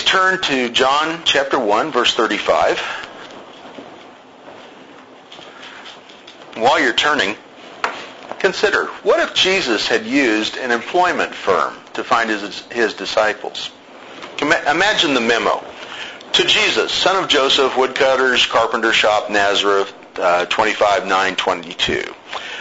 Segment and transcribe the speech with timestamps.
[0.00, 2.78] please turn to John chapter 1, verse 35.
[6.56, 7.36] While you're turning,
[8.38, 13.70] consider, what if Jesus had used an employment firm to find his, his disciples?
[14.40, 15.62] Imagine the memo.
[16.34, 22.02] To Jesus, son of Joseph, woodcutters, carpenter shop, Nazareth, uh, 25, 9, 22.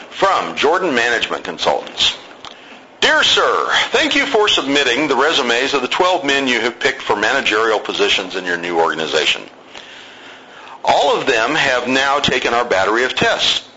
[0.10, 2.18] From Jordan Management Consultants.
[3.02, 7.02] Dear Sir, thank you for submitting the resumes of the 12 men you have picked
[7.02, 9.44] for managerial positions in your new organization.
[10.84, 13.67] All of them have now taken our battery of tests,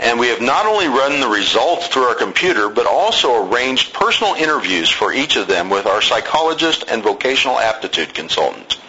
[0.00, 4.34] and we have not only run the results through our computer, but also arranged personal
[4.34, 8.80] interviews for each of them with our psychologist and vocational aptitude consultant.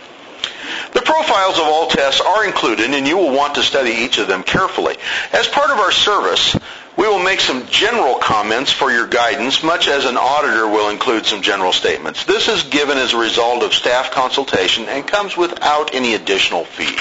[0.94, 4.28] The profiles of all tests are included, and you will want to study each of
[4.28, 4.96] them carefully.
[5.32, 6.56] As part of our service,
[6.98, 11.26] we will make some general comments for your guidance, much as an auditor will include
[11.26, 12.26] some general statements.
[12.26, 16.96] This is given as a result of staff consultation and comes without any additional fee.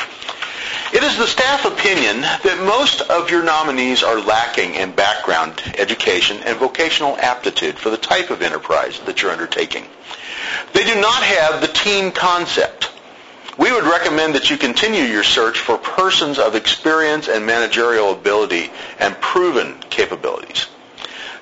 [0.97, 6.39] It is the staff opinion that most of your nominees are lacking in background, education,
[6.45, 9.87] and vocational aptitude for the type of enterprise that you're undertaking.
[10.75, 12.92] They do not have the team concept
[13.59, 18.71] we would recommend that you continue your search for persons of experience and managerial ability
[18.99, 20.67] and proven capabilities.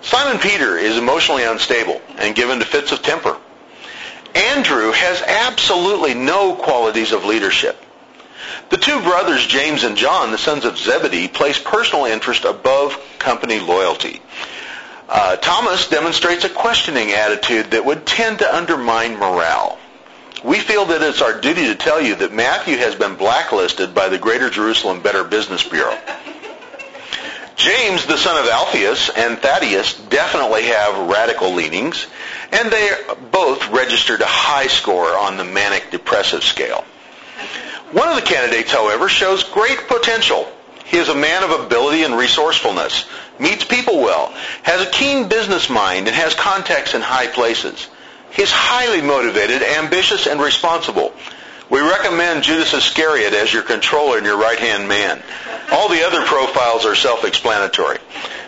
[0.03, 3.37] Simon Peter is emotionally unstable and given to fits of temper.
[4.35, 7.77] Andrew has absolutely no qualities of leadership.
[8.71, 13.61] The two brothers, James and John, the sons of Zebedee, place personal interest above company
[13.61, 14.21] loyalty.
[15.09, 19.79] Uh, Thomas demonstrates a questioning attitude that would tend to undermine morale.
[20.45, 24.09] We feel that it's our duty to tell you that Matthew has been blacklisted by
[24.09, 25.97] the Greater Jerusalem Better Business Bureau.
[27.57, 32.07] James, the son of Alphaeus, and Thaddeus definitely have radical leanings,
[32.53, 32.91] and they
[33.31, 36.87] both registered a high score on the manic depressive scale.
[37.93, 40.51] One of the candidates, however, shows great potential.
[40.87, 43.05] He is a man of ability and resourcefulness,
[43.39, 44.33] meets people well,
[44.63, 47.89] has a keen business mind, and has contacts in high places.
[48.33, 51.13] He's highly motivated, ambitious, and responsible.
[51.69, 55.23] We recommend Judas Iscariot as your controller and your right-hand man.
[55.71, 57.99] All the other profiles are self-explanatory.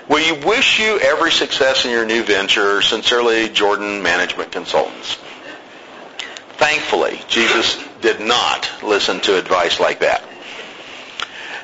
[0.08, 2.82] We wish you every success in your new venture.
[2.82, 5.18] Sincerely, Jordan Management Consultants.
[6.56, 10.22] Thankfully, Jesus did not listen to advice like that.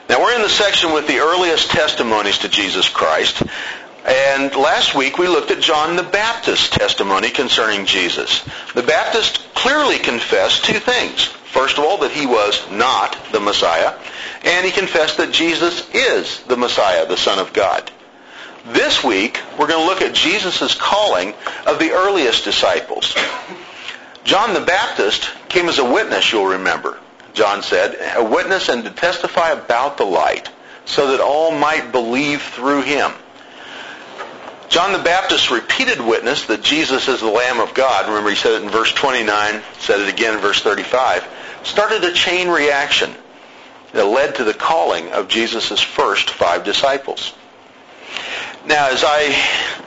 [0.09, 3.43] Now we're in the section with the earliest testimonies to Jesus Christ.
[4.09, 8.43] And last week we looked at John the Baptist's testimony concerning Jesus.
[8.75, 11.25] The Baptist clearly confessed two things.
[11.25, 13.95] First of all, that he was not the Messiah,
[14.45, 17.91] and he confessed that Jesus is the Messiah, the Son of God.
[18.69, 21.35] This week, we're going to look at Jesus' calling
[21.67, 23.15] of the earliest disciples.
[24.25, 26.99] John the Baptist came as a witness, you'll remember.
[27.35, 30.49] John said, a witness and to testify about the light,
[30.87, 33.13] so that all might believe through him.
[34.69, 38.53] John the Baptist's repeated witness that Jesus is the Lamb of God, remember he said
[38.53, 41.27] it in verse 29, said it again in verse 35,
[41.63, 43.15] started a chain reaction
[43.93, 47.33] that led to the calling of Jesus' first five disciples.
[48.67, 49.35] Now, as I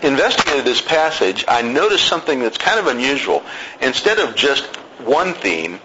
[0.02, 3.44] investigated this passage, I noticed something that's kind of unusual.
[3.82, 4.66] Instead of just
[4.98, 5.80] one theme,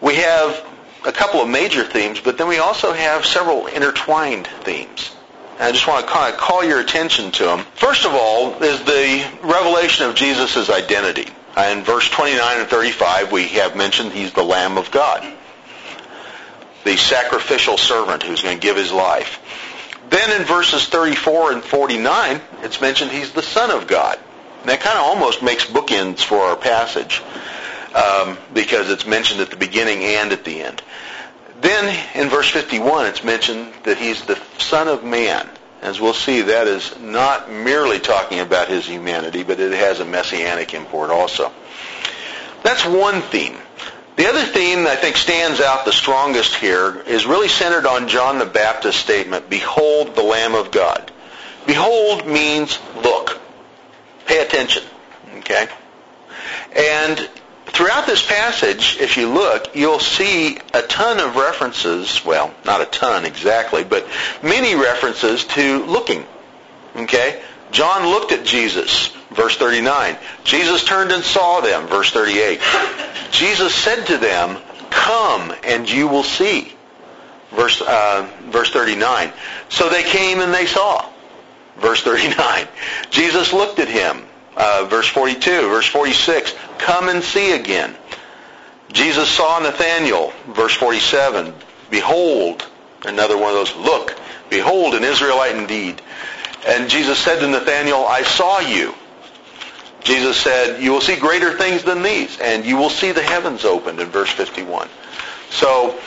[0.00, 0.64] we have
[1.04, 5.10] a couple of major themes, but then we also have several intertwined themes.
[5.60, 7.64] I just want to kind of call your attention to them.
[7.74, 11.26] First of all is the revelation of Jesus' identity.
[11.56, 15.26] In verse 29 and 35, we have mentioned he's the Lamb of God,
[16.84, 19.40] the sacrificial servant who's going to give his life.
[20.10, 24.18] Then in verses 34 and 49, it's mentioned he's the Son of God.
[24.60, 27.20] And that kind of almost makes bookends for our passage
[27.94, 30.82] um, because it's mentioned at the beginning and at the end.
[31.60, 35.48] Then in verse 51, it's mentioned that he's the Son of Man.
[35.82, 40.04] As we'll see, that is not merely talking about his humanity, but it has a
[40.04, 41.52] messianic import also.
[42.62, 43.56] That's one theme.
[44.16, 48.08] The other theme that I think stands out the strongest here is really centered on
[48.08, 51.12] John the Baptist's statement, Behold the Lamb of God.
[51.66, 53.40] Behold means look.
[54.26, 54.82] Pay attention.
[55.38, 55.68] Okay?
[56.76, 57.30] And
[57.78, 62.86] throughout this passage, if you look, you'll see a ton of references, well, not a
[62.86, 64.04] ton exactly, but
[64.42, 66.26] many references to looking.
[66.96, 67.40] Okay?
[67.70, 70.16] John looked at Jesus, verse 39.
[70.42, 72.60] Jesus turned and saw them, verse 38.
[73.30, 74.60] Jesus said to them,
[74.90, 76.74] Come and you will see,
[77.52, 79.32] verse, uh, verse 39.
[79.68, 81.08] So they came and they saw,
[81.76, 82.66] verse 39.
[83.10, 84.24] Jesus looked at him,
[84.58, 87.94] uh, verse 42, verse 46, come and see again.
[88.92, 91.54] Jesus saw Nathanael, verse 47.
[91.90, 92.66] Behold,
[93.04, 94.18] another one of those, look,
[94.50, 96.02] behold an Israelite indeed.
[96.66, 98.94] And Jesus said to Nathanael, I saw you.
[100.02, 103.64] Jesus said, you will see greater things than these, and you will see the heavens
[103.64, 104.88] opened in verse 51.
[105.50, 105.98] So,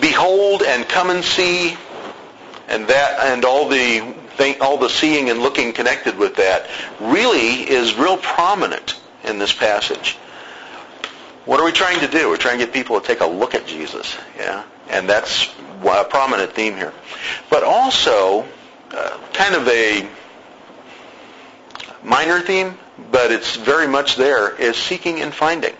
[0.00, 1.76] behold and come and see,
[2.68, 4.14] and that, and all the
[4.60, 6.68] all the seeing and looking connected with that
[7.00, 10.16] really is real prominent in this passage.
[11.44, 12.28] What are we trying to do?
[12.28, 15.52] We're trying to get people to take a look at Jesus, yeah, and that's
[15.84, 16.92] a prominent theme here.
[17.48, 18.46] But also,
[18.92, 20.08] uh, kind of a
[22.02, 22.78] minor theme,
[23.10, 25.74] but it's very much there, is seeking and finding.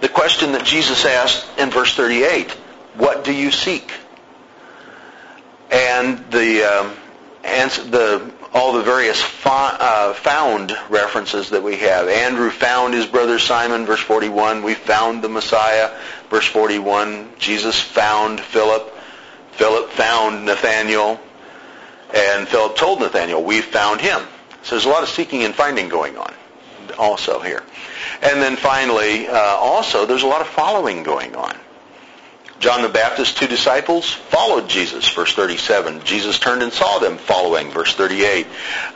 [0.00, 2.50] The question that Jesus asked in verse 38,
[2.94, 3.90] what do you seek?
[5.70, 6.96] And the, um,
[7.42, 12.08] the all the various uh, found references that we have.
[12.08, 14.62] Andrew found his brother Simon, verse 41.
[14.62, 15.94] We found the Messiah,
[16.30, 17.32] verse 41.
[17.38, 18.96] Jesus found Philip.
[19.52, 21.20] Philip found Nathaniel.
[22.14, 24.22] And Philip told Nathaniel, we found him.
[24.62, 26.34] So there's a lot of seeking and finding going on
[26.98, 27.62] also here.
[28.22, 31.56] And then finally, uh, also, there's a lot of following going on.
[32.58, 36.04] John the Baptist's two disciples followed Jesus, verse 37.
[36.04, 38.46] Jesus turned and saw them following, verse 38.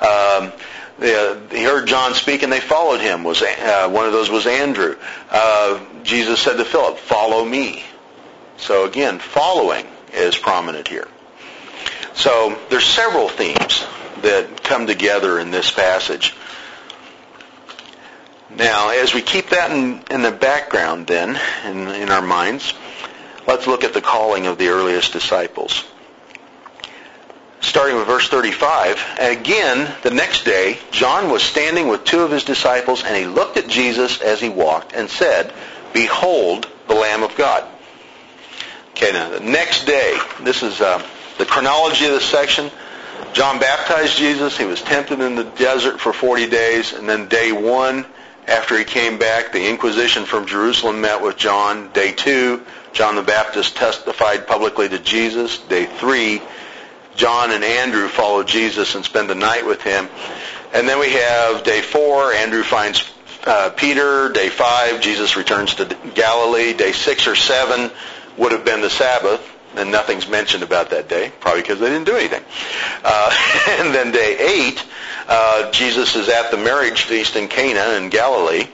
[0.01, 0.53] Um,
[1.01, 3.25] he heard John speak and they followed him.
[3.25, 4.97] Was uh, one of those was Andrew.
[5.31, 7.83] Uh, Jesus said to Philip, "Follow me."
[8.59, 11.09] So again, following is prominent here.
[12.15, 13.85] So there's several themes
[14.21, 16.35] that come together in this passage.
[18.51, 22.75] Now, as we keep that in, in the background, then in, in our minds,
[23.51, 25.85] let's look at the calling of the earliest disciples.
[27.61, 32.31] Starting with verse 35, and again, the next day, John was standing with two of
[32.31, 35.53] his disciples, and he looked at Jesus as he walked and said,
[35.93, 37.69] Behold the Lamb of God.
[38.91, 41.05] Okay, now the next day, this is uh,
[41.39, 42.71] the chronology of this section.
[43.33, 44.57] John baptized Jesus.
[44.57, 48.07] He was tempted in the desert for 40 days, and then day one,
[48.47, 51.91] after he came back, the Inquisition from Jerusalem met with John.
[51.93, 55.59] Day two, John the Baptist testified publicly to Jesus.
[55.59, 56.43] Day three,
[57.17, 60.09] John and Andrew follow Jesus and spend the night with him.
[60.73, 63.11] And then we have day four, Andrew finds
[63.45, 64.31] uh, Peter.
[64.31, 66.73] Day five, Jesus returns to Galilee.
[66.73, 67.91] Day six or seven
[68.37, 69.41] would have been the Sabbath,
[69.77, 72.45] and nothing's mentioned about that day, probably because they didn't do anything.
[73.05, 73.31] Uh,
[73.81, 74.85] and then day eight,
[75.29, 78.67] uh, Jesus is at the marriage feast in Cana in Galilee,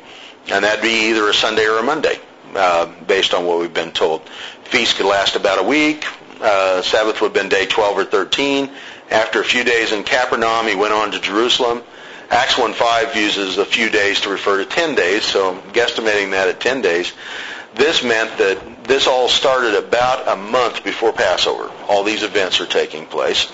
[0.48, 2.18] and that'd be either a Sunday or a Monday.
[2.54, 4.26] Uh, based on what we've been told.
[4.64, 6.04] Feast could last about a week.
[6.40, 8.70] Uh, Sabbath would have been day 12 or 13.
[9.10, 11.82] After a few days in Capernaum, he went on to Jerusalem.
[12.30, 16.48] Acts 1.5 uses a few days to refer to 10 days, so I'm guesstimating that
[16.48, 17.12] at 10 days.
[17.74, 21.70] This meant that this all started about a month before Passover.
[21.88, 23.52] All these events are taking place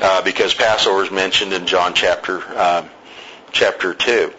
[0.00, 2.86] uh, because Passover is mentioned in John chapter uh,
[3.52, 4.32] chapter 2.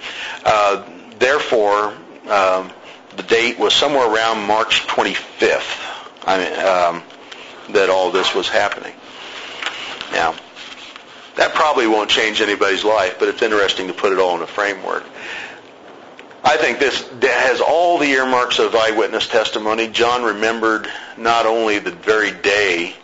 [0.46, 1.94] Uh, therefore,
[2.30, 2.72] um,
[3.20, 6.26] the date was somewhere around March 25th.
[6.26, 7.04] I mean, um,
[7.74, 8.94] that all this was happening.
[10.14, 10.36] Now,
[11.36, 14.48] that probably won't change anybody's life, but it's interesting to put it all in a
[14.48, 15.04] framework.
[16.46, 19.90] I think this has all the earmarks of eyewitness testimony.
[19.90, 22.96] John remembered not only the very day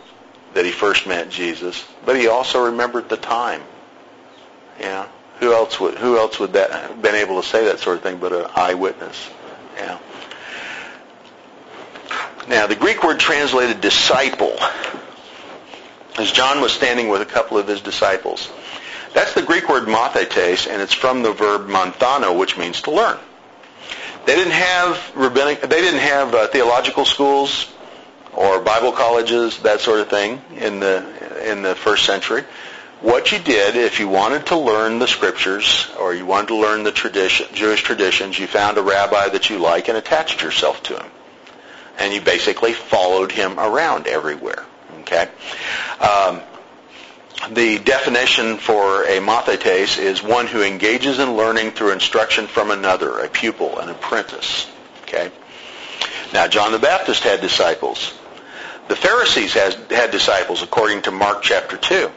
[0.54, 3.62] that he first met Jesus, but he also remembered the time.
[4.80, 5.08] Yeah.
[5.40, 8.02] Who else would who else would that have been able to say that sort of
[8.02, 9.28] thing but an eyewitness?
[9.76, 9.98] Yeah.
[12.48, 14.56] Now, the Greek word translated disciple,
[16.18, 18.48] as John was standing with a couple of his disciples,
[19.12, 23.18] that's the Greek word mathetes, and it's from the verb manthano, which means to learn.
[24.26, 27.72] They didn't have rabbinic, they didn't have uh, theological schools
[28.32, 32.44] or Bible colleges, that sort of thing, in the in the first century.
[33.06, 36.82] What you did, if you wanted to learn the scriptures or you wanted to learn
[36.82, 40.96] the tradition, Jewish traditions, you found a rabbi that you like and attached yourself to
[40.96, 41.10] him
[42.00, 44.66] and you basically followed him around everywhere.
[45.02, 45.28] Okay.
[46.00, 46.40] Um,
[47.52, 53.20] the definition for a mathetes is one who engages in learning through instruction from another,
[53.20, 54.68] a pupil, an apprentice.
[55.02, 55.30] Okay.
[56.32, 58.12] Now, John the Baptist had disciples.
[58.88, 62.10] The Pharisees had, had disciples, according to Mark chapter 2.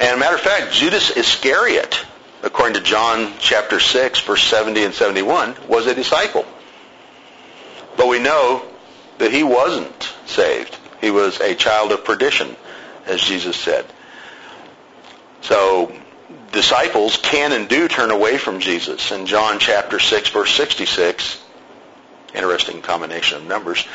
[0.00, 2.04] And matter of fact, Judas Iscariot,
[2.42, 6.46] according to John chapter 6, verse 70 and 71, was a disciple.
[7.96, 8.62] But we know
[9.18, 10.76] that he wasn't saved.
[11.00, 12.56] He was a child of perdition,
[13.06, 13.84] as Jesus said.
[15.42, 15.94] So
[16.52, 19.12] disciples can and do turn away from Jesus.
[19.12, 21.42] In John chapter 6 verse 66,
[22.34, 23.86] Interesting combination of numbers.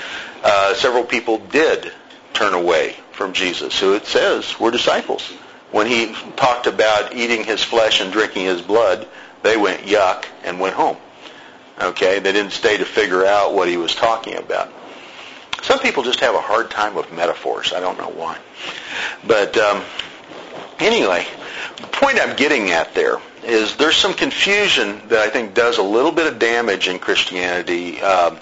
[0.43, 1.91] Uh, several people did
[2.33, 5.33] turn away from Jesus, who it says were disciples.
[5.71, 9.07] When he talked about eating his flesh and drinking his blood,
[9.43, 10.97] they went yuck and went home.
[11.79, 14.71] Okay, they didn't stay to figure out what he was talking about.
[15.63, 17.73] Some people just have a hard time with metaphors.
[17.73, 18.37] I don't know why.
[19.25, 19.83] But um,
[20.79, 21.27] anyway,
[21.77, 25.83] the point I'm getting at there is there's some confusion that I think does a
[25.83, 28.39] little bit of damage in Christianity, um,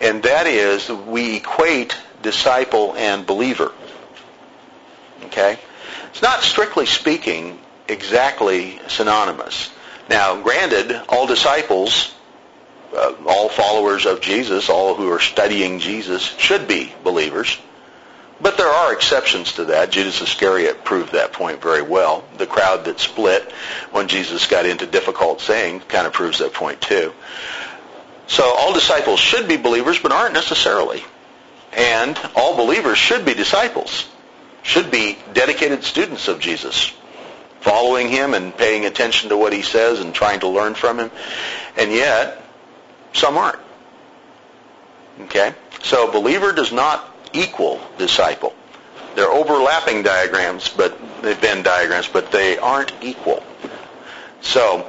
[0.00, 3.72] and that is we equate disciple and believer.
[5.24, 5.58] Okay?
[6.12, 9.70] It's not strictly speaking exactly synonymous.
[10.08, 12.14] Now, granted, all disciples,
[12.94, 17.58] uh, all followers of Jesus, all who are studying Jesus should be believers.
[18.42, 19.90] But there are exceptions to that.
[19.90, 22.24] Judas Iscariot proved that point very well.
[22.36, 23.50] The crowd that split
[23.92, 27.12] when Jesus got into difficult saying kind of proves that point too.
[28.26, 31.04] So all disciples should be believers, but aren't necessarily.
[31.72, 34.06] And all believers should be disciples,
[34.62, 36.92] should be dedicated students of Jesus,
[37.60, 41.10] following him and paying attention to what he says and trying to learn from him.
[41.76, 42.42] And yet,
[43.12, 43.58] some aren't.
[45.22, 45.54] Okay?
[45.82, 48.54] So believer does not equal disciple.
[49.14, 53.42] They're overlapping diagrams, but they've Venn diagrams, but they aren't equal.
[54.40, 54.88] So,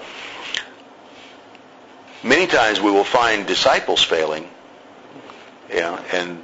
[2.24, 4.50] many times we will find disciples failing
[5.82, 6.40] know, and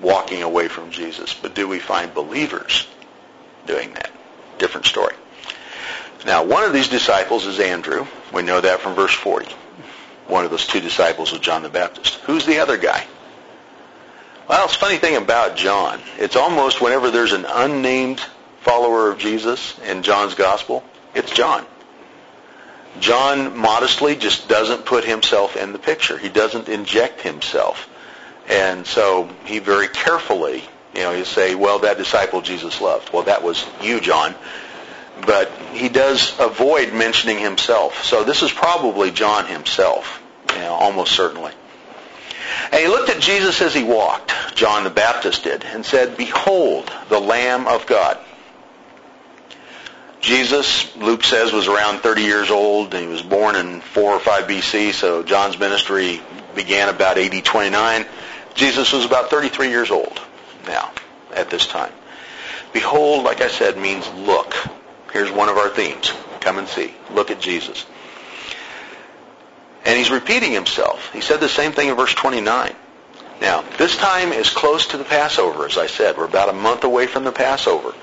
[0.00, 1.34] walking away from Jesus.
[1.34, 2.86] But do we find believers
[3.66, 4.10] doing that?
[4.58, 5.14] Different story.
[6.26, 8.06] Now, one of these disciples is Andrew.
[8.32, 9.46] We know that from verse 40.
[10.26, 12.14] One of those two disciples was John the Baptist.
[12.20, 13.04] Who's the other guy?
[14.48, 16.00] Well, it's a funny thing about John.
[16.18, 18.20] It's almost whenever there's an unnamed
[18.60, 20.82] follower of Jesus in John's gospel,
[21.14, 21.66] it's John.
[23.00, 26.16] John modestly just doesn't put himself in the picture.
[26.16, 27.88] He doesn't inject himself.
[28.48, 30.62] And so he very carefully,
[30.94, 33.12] you know, he'll say, well, that disciple Jesus loved.
[33.12, 34.34] Well, that was you, John.
[35.26, 38.04] But he does avoid mentioning himself.
[38.04, 40.22] So this is probably John himself,
[40.52, 41.52] you know, almost certainly.
[42.70, 46.92] And he looked at Jesus as he walked, John the Baptist did, and said, Behold,
[47.08, 48.18] the Lamb of God.
[50.20, 52.94] Jesus, Luke says, was around 30 years old.
[52.94, 56.22] He was born in 4 or 5 BC, so John's ministry
[56.54, 58.06] began about AD 29.
[58.54, 60.20] Jesus was about 33 years old
[60.66, 60.92] now
[61.34, 61.92] at this time.
[62.72, 64.54] Behold, like I said, means look.
[65.12, 66.12] Here's one of our themes.
[66.40, 66.92] Come and see.
[67.12, 67.86] Look at Jesus.
[69.84, 71.12] And he's repeating himself.
[71.12, 72.74] He said the same thing in verse 29.
[73.40, 76.16] Now, this time is close to the Passover, as I said.
[76.16, 77.94] We're about a month away from the Passover.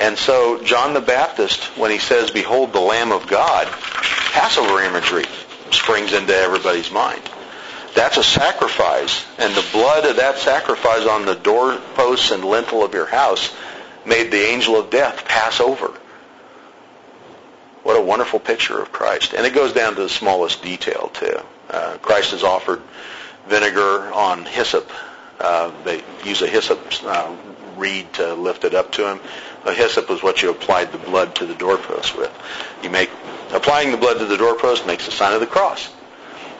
[0.00, 5.24] And so John the Baptist, when he says, Behold the Lamb of God, Passover imagery
[5.70, 7.22] springs into everybody's mind.
[7.94, 12.92] That's a sacrifice, and the blood of that sacrifice on the doorposts and lintel of
[12.92, 13.54] your house
[14.04, 15.92] made the angel of death pass over.
[17.84, 19.34] What a wonderful picture of Christ.
[19.34, 21.38] And it goes down to the smallest detail, too.
[21.70, 22.82] Uh, Christ has offered
[23.46, 24.90] vinegar on hyssop.
[25.38, 27.34] Uh, they use a hyssop uh,
[27.76, 29.20] reed to lift it up to him.
[29.66, 32.32] A hyssop is what you applied the blood to the doorpost with.
[32.82, 33.10] You make
[33.52, 35.90] applying the blood to the doorpost makes the sign of the cross.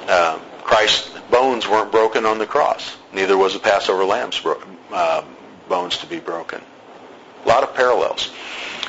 [0.06, 2.96] Uh, Christ's bones weren't broken on the cross.
[3.12, 4.62] Neither was the Passover lamb's bro-
[4.92, 5.24] uh,
[5.68, 6.60] bones to be broken.
[7.44, 8.30] A lot of parallels.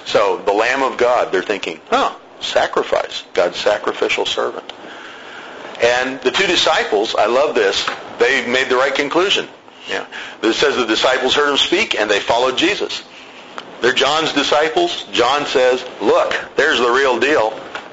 [0.06, 4.72] So the Lamb of God, they're thinking, huh, sacrifice, God's sacrificial servant.
[5.82, 7.88] And the two disciples, I love this,
[8.20, 9.48] they made the right conclusion.
[9.90, 10.06] Yeah.
[10.42, 13.04] It says the disciples heard him speak and they followed Jesus.
[13.82, 15.04] They're John's disciples.
[15.12, 17.52] John says, look, there's the real deal.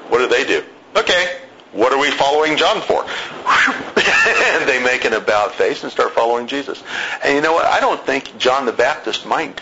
[0.09, 0.63] What do they do?
[0.95, 1.39] Okay,
[1.71, 3.05] what are we following John for?
[4.27, 6.81] and they make an about face and start following Jesus.
[7.23, 7.65] And you know what?
[7.65, 9.61] I don't think John the Baptist mind,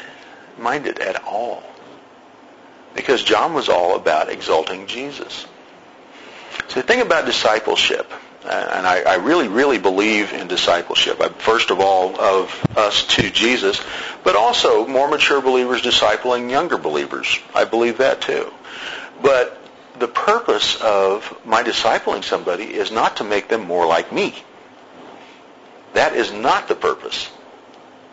[0.57, 1.63] minded at all.
[2.93, 5.45] Because John was all about exalting Jesus.
[6.67, 8.11] So the thing about discipleship,
[8.43, 11.19] uh, and I, I really, really believe in discipleship.
[11.21, 13.81] I, first of all, of us to Jesus,
[14.23, 17.39] but also more mature believers discipling younger believers.
[17.55, 18.51] I believe that too.
[19.21, 19.57] But
[19.99, 24.35] the purpose of my discipling somebody is not to make them more like me.
[25.93, 27.29] That is not the purpose.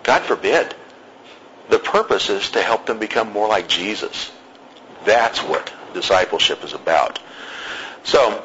[0.02, 0.75] God forbid.
[1.68, 4.32] The purpose is to help them become more like Jesus.
[5.04, 7.18] That's what discipleship is about.
[8.04, 8.44] So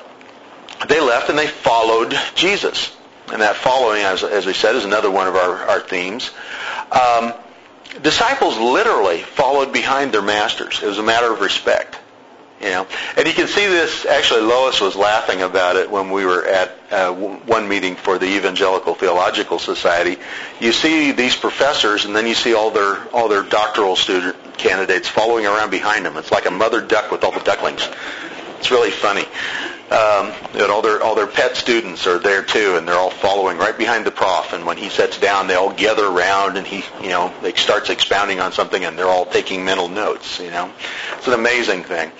[0.87, 2.95] they left and they followed Jesus.
[3.31, 6.31] And that following, as, as we said, is another one of our, our themes.
[6.91, 7.33] Um,
[8.01, 10.81] disciples literally followed behind their masters.
[10.83, 11.97] It was a matter of respect.
[12.61, 12.87] You know,
[13.17, 14.05] and you can see this.
[14.05, 18.27] Actually, Lois was laughing about it when we were at uh, one meeting for the
[18.27, 20.17] Evangelical Theological Society,
[20.59, 25.07] you see these professors, and then you see all their all their doctoral student candidates
[25.07, 26.17] following around behind them.
[26.17, 27.87] It's like a mother duck with all the ducklings.
[28.59, 29.25] It's really funny.
[29.91, 33.57] Um, and all their all their pet students are there too, and they're all following
[33.57, 34.53] right behind the prof.
[34.53, 37.89] And when he sits down, they all gather around, and he, you know, they starts
[37.89, 40.39] expounding on something, and they're all taking mental notes.
[40.39, 40.71] You know,
[41.17, 42.11] it's an amazing thing.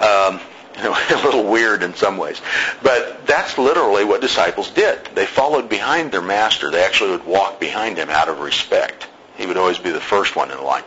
[0.00, 0.40] Um,
[1.10, 2.40] a little weird in some ways.
[2.82, 5.04] But that's literally what disciples did.
[5.14, 6.70] They followed behind their master.
[6.70, 9.06] They actually would walk behind him out of respect.
[9.36, 10.84] He would always be the first one in line.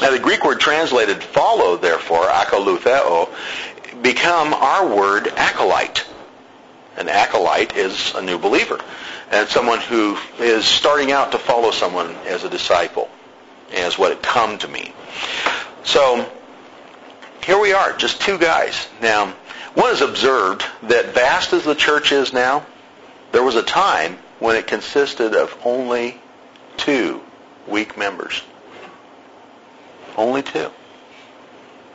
[0.00, 3.28] Now the Greek word translated follow, therefore, akolutheo,
[4.02, 6.04] become our word acolyte.
[6.96, 8.80] An acolyte is a new believer.
[9.30, 13.08] And someone who is starting out to follow someone as a disciple,
[13.72, 14.92] as what it come to mean.
[15.84, 16.30] So
[17.44, 18.88] here we are, just two guys.
[19.00, 19.34] Now,
[19.74, 22.66] one has observed that vast as the church is now,
[23.32, 26.20] there was a time when it consisted of only
[26.76, 27.22] two
[27.66, 28.42] weak members.
[30.16, 30.70] Only two.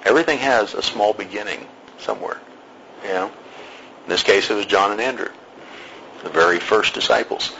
[0.03, 1.67] Everything has a small beginning
[1.99, 2.39] somewhere.
[3.03, 3.25] You know?
[3.27, 5.29] In this case, it was John and Andrew,
[6.23, 7.53] the very first disciples.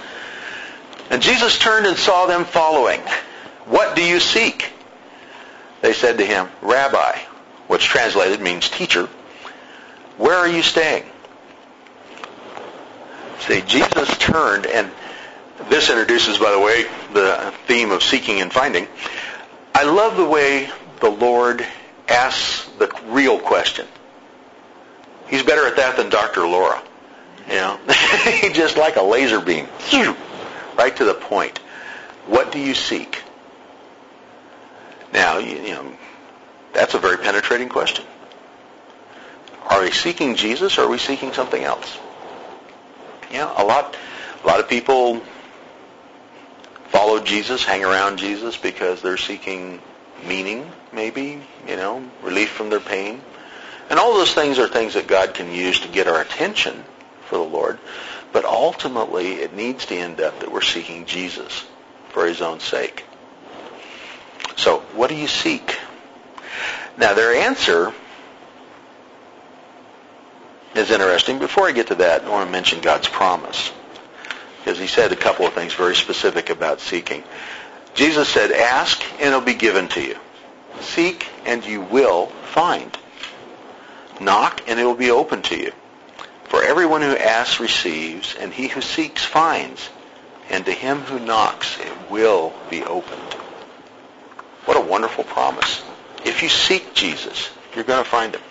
[1.10, 3.02] And Jesus turned and saw them following.
[3.66, 4.72] What do you seek?
[5.82, 7.20] They said to him, Rabbi,
[7.68, 9.08] which translated means teacher,
[10.18, 11.04] where are you staying?
[13.42, 14.92] See, Jesus turned, and
[15.70, 18.88] this introduces, by the way, the theme of seeking and finding.
[19.74, 20.70] I love the way
[21.00, 21.66] the Lord
[22.08, 23.88] asks the real question.
[25.28, 26.48] He's better at that than Dr.
[26.48, 26.82] Laura.
[27.48, 27.80] You know,
[28.54, 29.68] just like a laser beam,
[30.78, 31.60] right to the point.
[32.26, 33.22] What do you seek?
[35.14, 35.92] Now, you, you know,
[36.74, 38.06] that's a very penetrating question.
[39.68, 41.98] Are we seeking Jesus or are we seeking something else?
[43.32, 43.98] Yeah, a lot,
[44.44, 45.22] a lot of people
[46.90, 49.82] follow Jesus, hang around Jesus because they're seeking
[50.26, 53.22] meaning, maybe, you know, relief from their pain.
[53.90, 56.84] And all those things are things that God can use to get our attention
[57.26, 57.80] for the Lord.
[58.34, 61.66] But ultimately, it needs to end up that we're seeking Jesus
[62.10, 63.06] for his own sake.
[64.56, 65.78] So, what do you seek?
[66.98, 67.94] Now, their answer
[70.76, 71.40] is interesting.
[71.40, 73.72] Before I get to that, I want to mention God's promise.
[74.60, 77.24] Because he said a couple of things very specific about seeking.
[77.94, 80.18] Jesus said, ask and it'll be given to you.
[80.82, 82.96] Seek and you will find.
[84.20, 85.72] Knock and it will be open to you.
[86.46, 89.90] For everyone who asks receives, and he who seeks finds,
[90.50, 93.34] and to him who knocks it will be opened.
[94.64, 95.84] What a wonderful promise.
[96.28, 98.42] If you seek Jesus, you're going to find him.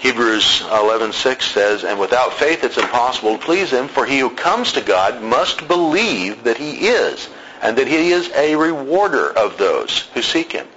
[0.00, 4.72] Hebrews 11:6 says, "And without faith it's impossible to please him, for he who comes
[4.72, 7.28] to God must believe that he is,
[7.60, 10.68] and that he is a rewarder of those who seek him."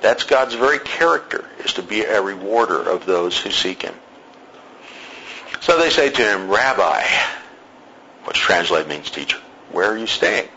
[0.00, 3.94] That's God's very character, is to be a rewarder of those who seek him.
[5.60, 7.04] So they say to him, Rabbi,
[8.24, 9.38] which translated means teacher,
[9.70, 10.48] where are you staying?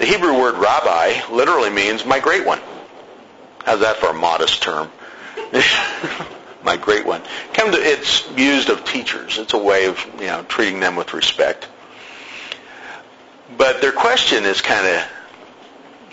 [0.00, 2.58] The Hebrew word rabbi literally means my great one.
[3.66, 4.90] How's that for a modest term?
[6.64, 7.20] my great one.
[7.52, 9.36] Come to, it's used of teachers.
[9.36, 11.68] It's a way of you know treating them with respect.
[13.58, 15.06] But their question is kind of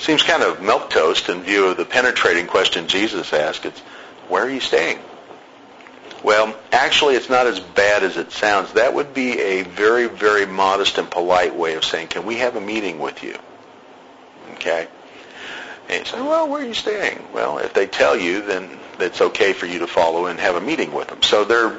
[0.01, 3.65] seems kind of milk toast in view of the penetrating question Jesus asked.
[3.65, 3.79] It's
[4.27, 4.99] where are you staying?
[6.23, 8.73] Well, actually, it's not as bad as it sounds.
[8.73, 12.57] That would be a very, very modest and polite way of saying, can we have
[12.57, 13.37] a meeting with you?
[14.53, 14.87] Okay?
[15.89, 17.25] And you say, well, where are you staying?
[17.33, 20.61] Well, if they tell you, then it's okay for you to follow and have a
[20.61, 21.23] meeting with them.
[21.23, 21.77] So they're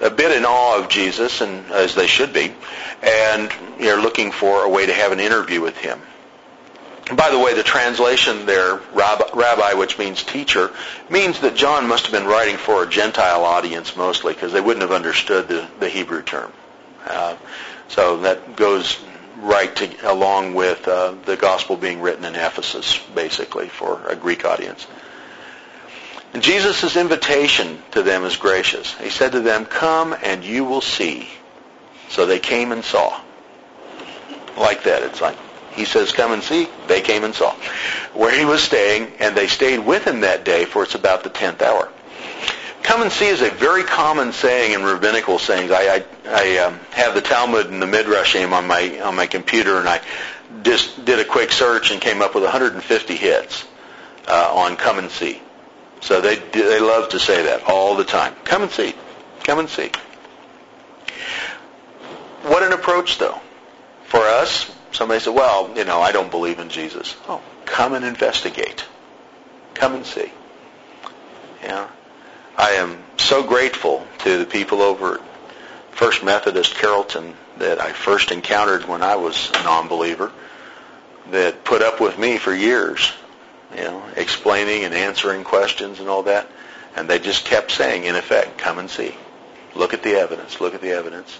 [0.00, 2.54] a bit in awe of Jesus, and as they should be,
[3.02, 6.00] and you're looking for a way to have an interview with him.
[7.14, 10.70] By the way, the translation there, rabbi, which means teacher,
[11.10, 14.82] means that John must have been writing for a Gentile audience mostly because they wouldn't
[14.82, 16.52] have understood the, the Hebrew term.
[17.04, 17.36] Uh,
[17.88, 19.00] so that goes
[19.42, 24.44] right to, along with uh, the gospel being written in Ephesus, basically, for a Greek
[24.44, 24.86] audience.
[26.32, 28.96] And Jesus' invitation to them is gracious.
[28.98, 31.28] He said to them, come and you will see.
[32.08, 33.20] So they came and saw.
[34.56, 35.02] Like that.
[35.02, 35.36] It's like,
[35.72, 36.68] he says, come and see.
[36.86, 37.54] They came and saw
[38.12, 41.30] where he was staying, and they stayed with him that day, for it's about the
[41.30, 41.88] 10th hour.
[42.90, 45.70] Come and see is a very common saying in rabbinical sayings.
[45.70, 49.78] I, I, I um, have the Talmud and the Midrashim on my on my computer,
[49.78, 50.00] and I
[50.64, 53.64] just did a quick search and came up with 150 hits
[54.26, 55.40] uh, on "come and see."
[56.00, 58.34] So they they love to say that all the time.
[58.42, 58.92] Come and see.
[59.44, 59.92] Come and see.
[62.42, 63.40] What an approach, though.
[64.06, 67.16] For us, somebody said, well, you know, I don't believe in Jesus.
[67.28, 68.84] Oh, come and investigate.
[69.74, 70.32] Come and see.
[71.62, 71.88] Yeah.
[72.60, 75.20] I am so grateful to the people over at
[75.92, 80.30] First Methodist Carrollton that I first encountered when I was a non-believer
[81.30, 83.14] that put up with me for years,
[83.74, 86.48] you know, explaining and answering questions and all that.
[86.96, 89.14] And they just kept saying, in effect, come and see.
[89.74, 90.60] Look at the evidence.
[90.60, 91.38] Look at the evidence.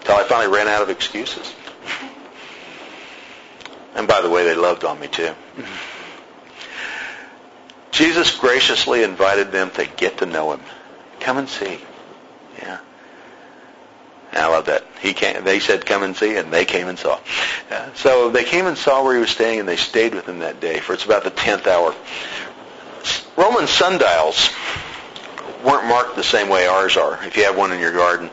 [0.00, 1.54] Until I finally ran out of excuses.
[3.94, 5.34] And by the way, they loved on me too.
[7.94, 10.60] Jesus graciously invited them to get to know him.
[11.20, 11.78] Come and see.
[12.58, 12.80] Yeah.
[14.32, 14.84] I love that.
[15.00, 17.20] He came, they said, come and see, and they came and saw.
[17.70, 17.92] Yeah.
[17.94, 20.60] So they came and saw where he was staying, and they stayed with him that
[20.60, 21.94] day, for it's about the 10th hour.
[23.36, 24.50] Roman sundials
[25.64, 28.28] weren't marked the same way ours are, if you have one in your garden.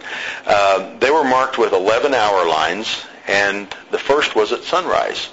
[0.48, 5.30] Uh, they were marked with 11-hour lines, and the first was at sunrise.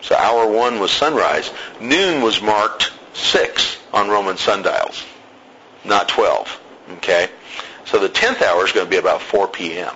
[0.00, 1.50] So hour one was sunrise.
[1.78, 5.04] Noon was marked 6 on Roman sundials,
[5.84, 6.60] not 12.
[6.98, 7.28] Okay?
[7.86, 9.94] So the 10th hour is going to be about 4 p.m.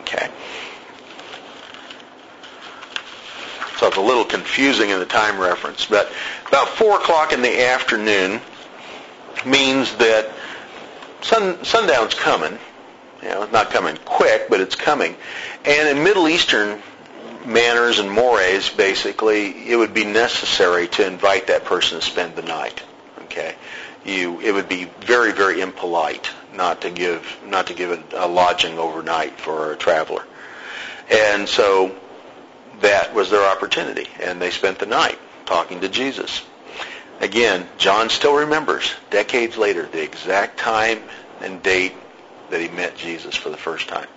[0.00, 0.28] Okay?
[3.78, 5.86] So it's a little confusing in the time reference.
[5.86, 6.12] But
[6.48, 8.40] about 4 o'clock in the afternoon
[9.44, 10.30] means that
[11.20, 12.58] sun, sundown's coming.
[13.22, 15.16] You know, it's not coming quick, but it's coming.
[15.64, 16.82] And in Middle Eastern
[17.46, 22.42] manners and mores, basically, it would be necessary to invite that person to spend the
[22.42, 22.82] night.
[23.22, 23.54] Okay,
[24.04, 28.28] you it would be very very impolite not to give not to give a, a
[28.28, 30.24] lodging overnight for a traveler,
[31.10, 31.94] and so
[32.80, 36.42] that was their opportunity, and they spent the night talking to Jesus.
[37.20, 41.00] Again, John still remembers decades later the exact time
[41.40, 41.92] and date
[42.50, 44.08] that he met Jesus for the first time.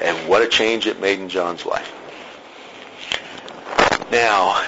[0.00, 1.92] And what a change it made in John's life.
[4.10, 4.62] Now,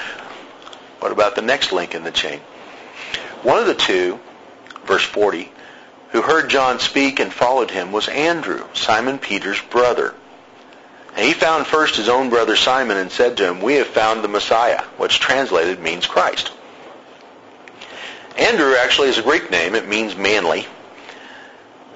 [1.01, 2.41] what about the next link in the chain?
[3.43, 4.21] One of the two,
[4.85, 5.51] verse 40,
[6.11, 10.15] who heard John speak and followed him was Andrew, Simon Peter's brother.
[11.17, 14.23] And he found first his own brother Simon and said to him, We have found
[14.23, 16.53] the Messiah, which translated means Christ.
[18.39, 19.75] Andrew actually is a Greek name.
[19.75, 20.67] It means manly.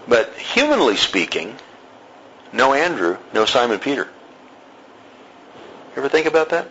[0.09, 1.57] But humanly speaking,
[2.57, 4.09] no Andrew, no Simon Peter.
[5.97, 6.69] Ever think about that?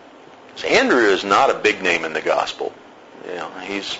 [0.67, 2.73] Andrew is not a big name in the gospel.
[3.27, 3.97] You know, he's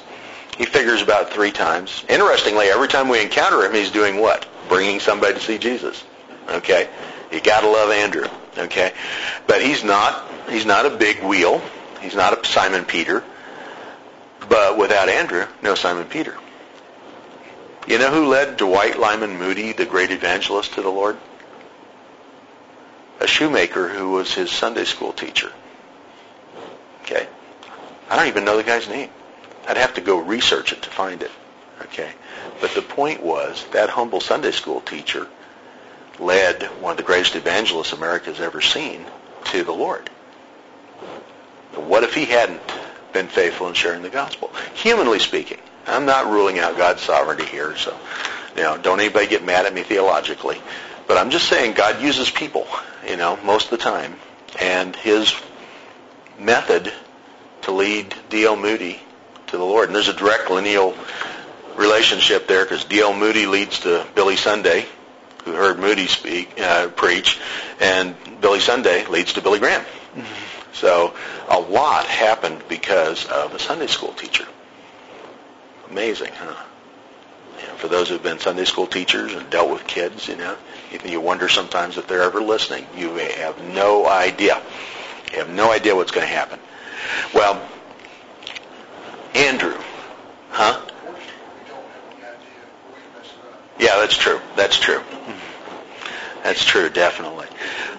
[0.57, 2.05] he figures about three times.
[2.07, 4.47] Interestingly, every time we encounter him, he's doing what?
[4.69, 6.03] Bringing somebody to see Jesus.
[6.49, 6.87] Okay,
[7.31, 8.27] you got to love Andrew.
[8.57, 8.93] Okay,
[9.47, 11.61] but he's not he's not a big wheel.
[12.01, 13.23] He's not a Simon Peter.
[14.47, 16.37] But without Andrew, no Simon Peter.
[17.87, 21.17] You know who led Dwight Lyman Moody, the great evangelist, to the Lord?
[23.25, 25.51] A shoemaker who was his Sunday school teacher.
[27.01, 27.27] Okay?
[28.07, 29.09] I don't even know the guy's name.
[29.67, 31.31] I'd have to go research it to find it.
[31.81, 32.11] Okay?
[32.61, 35.27] But the point was that humble Sunday school teacher
[36.19, 39.03] led one of the greatest evangelists America's ever seen
[39.45, 40.07] to the Lord.
[41.73, 42.61] What if he hadn't
[43.11, 44.51] been faithful in sharing the gospel?
[44.75, 45.57] Humanly speaking,
[45.87, 47.97] I'm not ruling out God's sovereignty here, so
[48.55, 50.61] you know, don't anybody get mad at me theologically.
[51.07, 52.67] But I'm just saying God uses people,
[53.07, 54.15] you know, most of the time.
[54.59, 55.35] And his
[56.39, 56.91] method
[57.63, 58.55] to lead D.L.
[58.55, 58.99] Moody
[59.47, 59.89] to the Lord.
[59.89, 60.95] And there's a direct lineal
[61.75, 63.13] relationship there because D.L.
[63.13, 64.85] Moody leads to Billy Sunday,
[65.43, 67.39] who heard Moody speak, uh, preach,
[67.79, 69.81] and Billy Sunday leads to Billy Graham.
[69.81, 70.73] Mm-hmm.
[70.73, 71.13] So
[71.49, 74.45] a lot happened because of a Sunday school teacher.
[75.89, 76.63] Amazing, huh?
[77.77, 80.57] For those who've been Sunday school teachers and dealt with kids, you know,
[81.05, 82.85] you wonder sometimes if they're ever listening.
[82.95, 84.61] You have no idea.
[85.31, 86.59] You have no idea what's going to happen.
[87.33, 87.61] Well,
[89.33, 89.77] Andrew,
[90.51, 90.81] huh?
[93.77, 94.39] Yeah, that's true.
[94.55, 95.01] That's true.
[96.43, 97.47] That's true, definitely.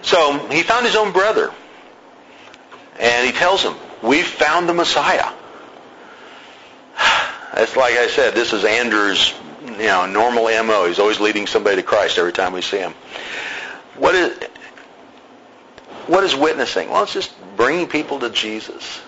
[0.03, 1.53] So he found his own brother.
[2.99, 5.31] And he tells him, we've found the Messiah.
[7.55, 9.35] That's like I said, this is Andrew's
[9.79, 10.87] you know, normal MO.
[10.87, 12.95] He's always leading somebody to Christ every time we see him.
[13.97, 14.37] What is,
[16.07, 16.91] what is witnessing?
[16.91, 19.01] Well, it's just bringing people to Jesus,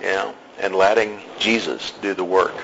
[0.00, 2.54] you know, and letting Jesus do the work.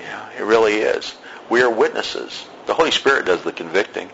[0.00, 1.14] Yeah, it really is.
[1.50, 2.46] We are witnesses.
[2.66, 4.10] The Holy Spirit does the convicting.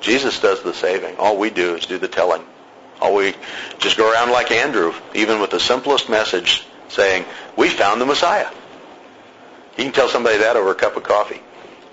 [0.00, 1.16] Jesus does the saving.
[1.16, 2.44] All we do is do the telling.
[3.00, 3.34] All we
[3.78, 7.24] just go around like Andrew, even with the simplest message, saying,
[7.56, 8.48] "We found the Messiah."
[9.76, 11.40] You can tell somebody that over a cup of coffee.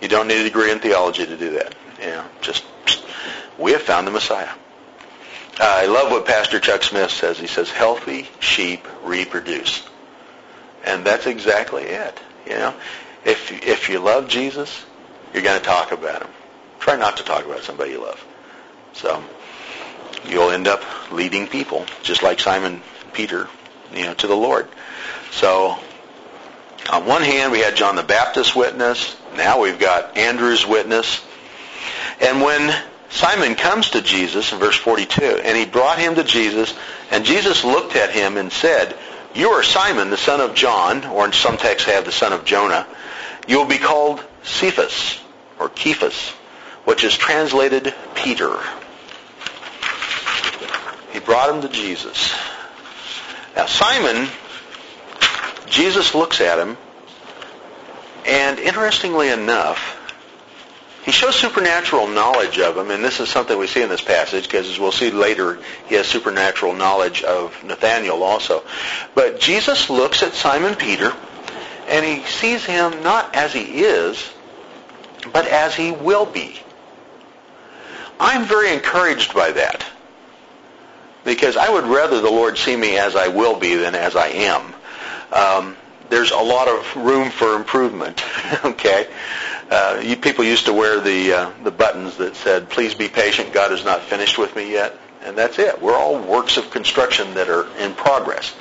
[0.02, 1.76] You don't need a degree in theology to do that.
[2.00, 2.63] You know, just
[3.58, 4.50] we have found the Messiah.
[5.60, 7.40] I love what Pastor Chuck Smith says.
[7.40, 9.88] He says, "Healthy sheep reproduce,"
[10.84, 12.20] and that's exactly it.
[12.46, 12.74] You know,
[13.26, 14.86] if if you love Jesus,
[15.34, 16.30] you're going to talk about him.
[16.80, 18.24] Try not to talk about somebody you love.
[18.94, 19.24] So
[20.26, 22.82] you'll end up leading people, just like Simon
[23.13, 23.48] Peter,
[23.94, 24.68] you know, to the Lord.
[25.32, 25.78] So
[26.89, 29.15] on one hand, we had John the Baptist witness.
[29.36, 31.23] Now we've got Andrew's witness.
[32.21, 32.73] And when
[33.10, 36.73] Simon comes to Jesus in verse 42, and he brought him to Jesus,
[37.12, 38.95] and Jesus looked at him and said,
[39.36, 42.45] You are Simon, the son of John, or in some texts have the son of
[42.45, 42.88] Jonah.
[43.47, 45.19] You will be called Cephas,
[45.60, 46.32] or Kephas,
[46.86, 48.58] which is translated Peter.
[51.12, 52.34] He brought him to Jesus.
[53.56, 54.30] Now Simon,
[55.69, 56.77] Jesus looks at him,
[58.25, 59.95] and interestingly enough,
[61.03, 64.43] he shows supernatural knowledge of him, and this is something we see in this passage,
[64.43, 68.63] because as we'll see later, he has supernatural knowledge of Nathaniel also.
[69.15, 71.13] But Jesus looks at Simon Peter,
[71.88, 74.30] and he sees him not as he is,
[75.32, 76.60] but as he will be.
[78.19, 79.86] I'm very encouraged by that.
[81.23, 84.27] Because I would rather the Lord see me as I will be than as I
[84.27, 84.73] am.
[85.32, 85.76] Um,
[86.10, 88.24] there's a lot of room for improvement.
[88.66, 89.08] okay,
[89.70, 93.54] uh, you people used to wear the uh, the buttons that said, "Please be patient.
[93.54, 95.82] God is not finished with me yet," and that's it.
[95.82, 98.56] We're all works of construction that are in progress.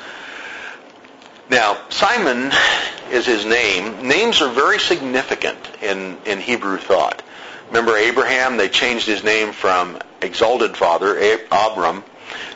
[1.48, 2.50] Now, Simon
[3.12, 4.08] is his name.
[4.08, 7.22] Names are very significant in, in Hebrew thought.
[7.68, 8.56] Remember Abraham?
[8.56, 11.16] They changed his name from exalted father,
[11.52, 12.02] Abram,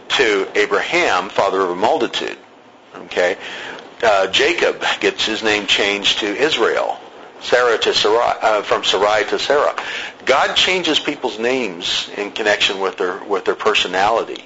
[0.08, 2.36] to Abraham, father of a multitude.
[2.96, 3.36] Okay?
[4.02, 6.98] Uh, Jacob gets his name changed to Israel.
[7.42, 9.74] Sarah to Sarai, uh, from Sarai to Sarah.
[10.26, 14.44] God changes people's names in connection with their with their personality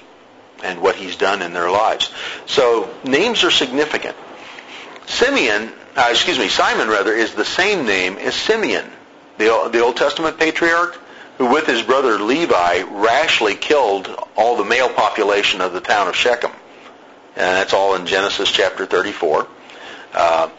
[0.63, 2.09] and what He's done in their lives.
[2.45, 4.15] So names are significant.
[5.07, 8.85] Simeon, uh, excuse me, Simon rather, is the same name as Simeon,
[9.37, 10.97] the, the Old Testament patriarch,
[11.37, 16.15] who with his brother Levi rashly killed all the male population of the town of
[16.15, 16.51] Shechem.
[17.35, 19.47] And that's all in Genesis chapter 34.
[20.13, 20.49] Uh,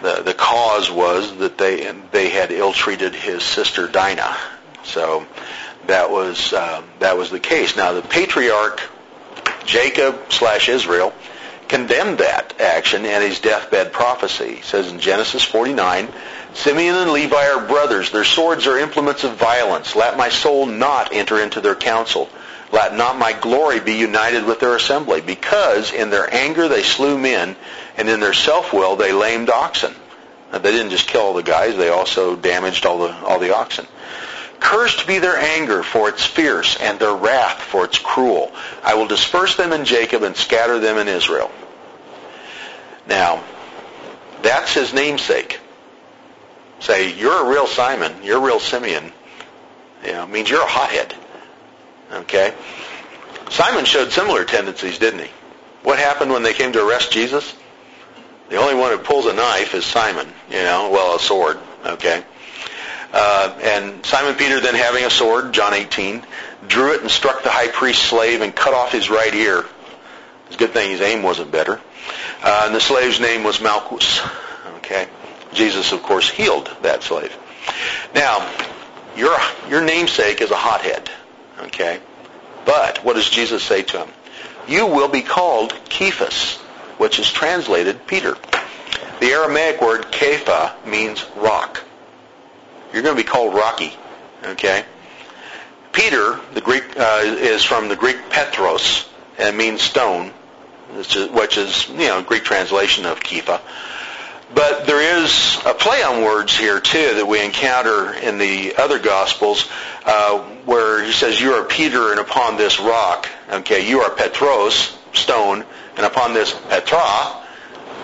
[0.00, 4.36] the, the cause was that they, they had ill-treated his sister Dinah.
[4.84, 5.26] So
[5.86, 7.76] that was, uh, that was the case.
[7.76, 8.80] Now the patriarch
[9.64, 11.12] Jacob slash Israel
[11.68, 14.56] condemned that action and his deathbed prophecy.
[14.56, 16.08] He says in Genesis 49,
[16.52, 18.10] Simeon and Levi are brothers.
[18.10, 19.96] Their swords are implements of violence.
[19.96, 22.28] Let my soul not enter into their counsel.
[22.72, 27.18] Let not my glory be united with their assembly, because in their anger they slew
[27.18, 27.56] men,
[27.96, 29.94] and in their self-will they lamed oxen.
[30.52, 33.54] Now, they didn't just kill all the guys, they also damaged all the, all the
[33.54, 33.86] oxen.
[34.60, 38.52] Cursed be their anger, for it's fierce, and their wrath, for it's cruel.
[38.82, 41.50] I will disperse them in Jacob and scatter them in Israel.
[43.06, 43.42] Now,
[44.42, 45.60] that's his namesake.
[46.80, 49.12] Say, you're a real Simon, you're a real Simeon.
[50.04, 51.14] You know, means you're a hothead.
[52.14, 52.54] Okay?
[53.50, 55.30] Simon showed similar tendencies, didn't he?
[55.82, 57.54] What happened when they came to arrest Jesus?
[58.48, 62.24] The only one who pulls a knife is Simon, you know, well, a sword, okay?
[63.12, 66.24] Uh, and Simon Peter, then having a sword, John 18,
[66.66, 69.64] drew it and struck the high priest's slave and cut off his right ear.
[70.46, 71.80] It's a good thing his aim wasn't better.
[72.42, 74.20] Uh, and the slave's name was Malchus.
[74.78, 75.08] Okay,
[75.52, 77.34] Jesus, of course, healed that slave.
[78.14, 78.50] Now,
[79.16, 79.36] your
[79.70, 81.10] your namesake is a hothead.
[81.64, 82.00] Okay,
[82.64, 84.08] but what does Jesus say to him?
[84.68, 86.56] You will be called Cephas,
[86.98, 88.36] which is translated Peter.
[89.20, 91.82] The Aramaic word kepha means rock.
[92.92, 93.92] You're going to be called Rocky.
[94.44, 94.84] Okay?
[95.92, 100.30] Peter, the Greek, uh, is from the Greek Petros, and means stone,
[100.92, 103.60] which is, you know, Greek translation of Kepha.
[104.54, 109.00] But there is a play on words here too that we encounter in the other
[109.00, 109.68] Gospels,
[110.04, 114.96] uh, where he says, "You are Peter, and upon this rock, okay, you are Petros,
[115.12, 115.64] stone,
[115.96, 117.42] and upon this Petra,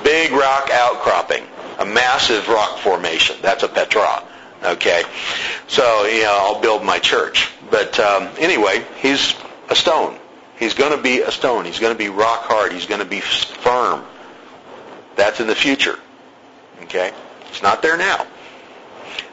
[0.03, 1.47] big rock outcropping,
[1.79, 3.37] a massive rock formation.
[3.43, 4.23] That's a Petra."
[4.63, 5.05] Okay,
[5.69, 7.49] so you know I'll build my church.
[7.71, 9.35] But um, anyway, he's
[9.69, 10.19] a stone.
[10.59, 11.65] He's going to be a stone.
[11.65, 12.73] He's going to be rock hard.
[12.73, 14.05] He's going to be firm.
[15.17, 15.99] That's in the future.
[16.83, 17.13] Okay,
[17.49, 18.27] it's not there now.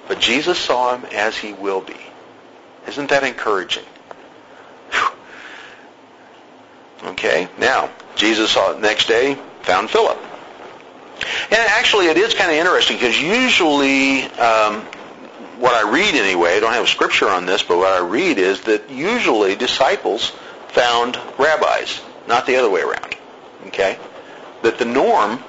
[0.08, 1.98] But Jesus saw him as he will be.
[2.88, 3.84] Isn't that encouraging?
[7.04, 10.18] Okay, now Jesus saw it next day, found Philip.
[11.50, 14.82] And actually, it is kind of interesting because usually um,
[15.60, 18.38] what I read anyway, I don't have a scripture on this, but what I read
[18.38, 20.32] is that usually disciples
[20.70, 23.16] found rabbis, not the other way around.
[23.68, 23.98] Okay?
[24.64, 25.44] That the norm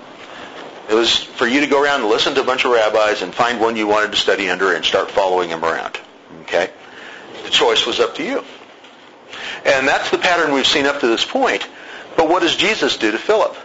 [0.89, 3.35] it was for you to go around and listen to a bunch of rabbis and
[3.35, 5.99] find one you wanted to study under and start following him around.
[6.43, 6.71] Okay?
[7.45, 8.45] The choice was up to you.
[9.65, 11.67] And that's the pattern we've seen up to this point.
[12.17, 13.57] But what does Jesus do to Philip?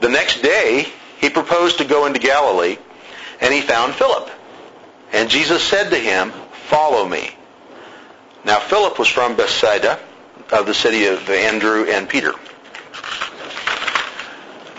[0.00, 0.86] The next day,
[1.18, 2.78] he proposed to go into Galilee,
[3.40, 4.30] and he found Philip.
[5.12, 6.32] And Jesus said to him,
[6.68, 7.30] Follow me.
[8.44, 9.98] Now Philip was from Bethsaida,
[10.52, 12.32] of the city of Andrew and Peter.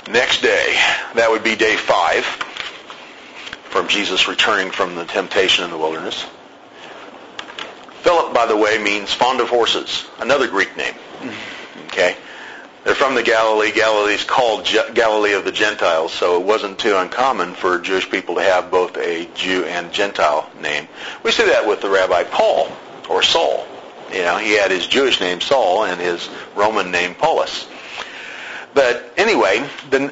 [0.09, 0.73] Next day,
[1.15, 2.23] that would be day five
[3.69, 6.25] from Jesus returning from the temptation in the wilderness.
[8.01, 10.95] Philip, by the way, means fond of horses, another Greek name.
[11.87, 12.15] Okay?
[12.85, 13.73] They're from the Galilee.
[13.73, 18.35] Galilee is called Galilee of the Gentiles, so it wasn't too uncommon for Jewish people
[18.35, 20.87] to have both a Jew and Gentile name.
[21.23, 22.71] We see that with the Rabbi Paul,
[23.09, 23.67] or Saul.
[24.09, 27.67] You know, he had his Jewish name Saul and his Roman name Paulus.
[28.77, 29.67] But anyway,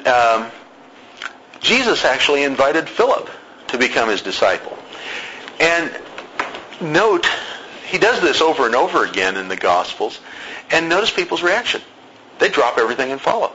[0.06, 0.50] um,
[1.60, 3.30] Jesus actually invited Philip
[3.68, 4.76] to become his disciple.
[5.60, 5.96] And
[6.80, 7.28] note,
[7.86, 10.18] he does this over and over again in the Gospels.
[10.72, 11.80] And notice people's reaction.
[12.40, 13.52] They drop everything and follow.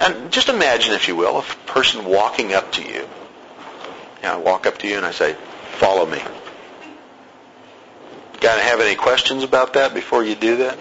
[0.00, 3.08] And just imagine, if you will, a person walking up to you.
[4.20, 5.32] You know, I walk up to you and I say,
[5.78, 6.18] follow me.
[8.42, 10.78] Got to have any questions about that before you do that?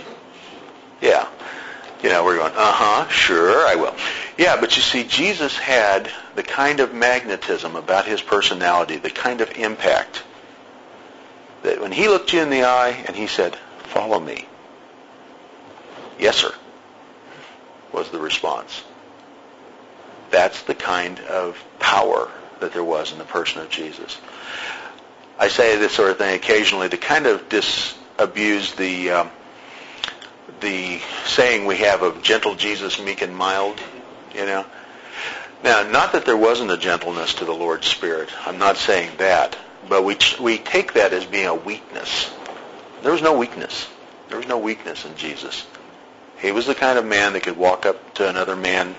[0.99, 1.25] Yeah.
[2.03, 3.95] You know, we're going, uh-huh, sure, I will.
[4.37, 9.39] Yeah, but you see, Jesus had the kind of magnetism about his personality, the kind
[9.39, 10.21] of impact,
[11.61, 14.45] that when he looked you in the eye and he said, follow me.
[16.19, 16.53] Yes, sir,
[17.93, 18.83] was the response.
[20.29, 24.19] That's the kind of power that there was in the person of Jesus.
[25.39, 29.31] I say this sort of thing occasionally to kind of disabuse the um,
[30.61, 33.79] the saying we have of gentle Jesus, meek and mild,
[34.33, 34.65] you know.
[35.63, 38.29] Now, not that there wasn't a gentleness to the Lord's Spirit.
[38.45, 39.57] I'm not saying that.
[39.87, 42.31] But we, we take that as being a weakness.
[43.01, 43.87] There was no weakness.
[44.29, 45.65] There was no weakness in Jesus.
[46.39, 48.95] He was the kind of man that could walk up to another man,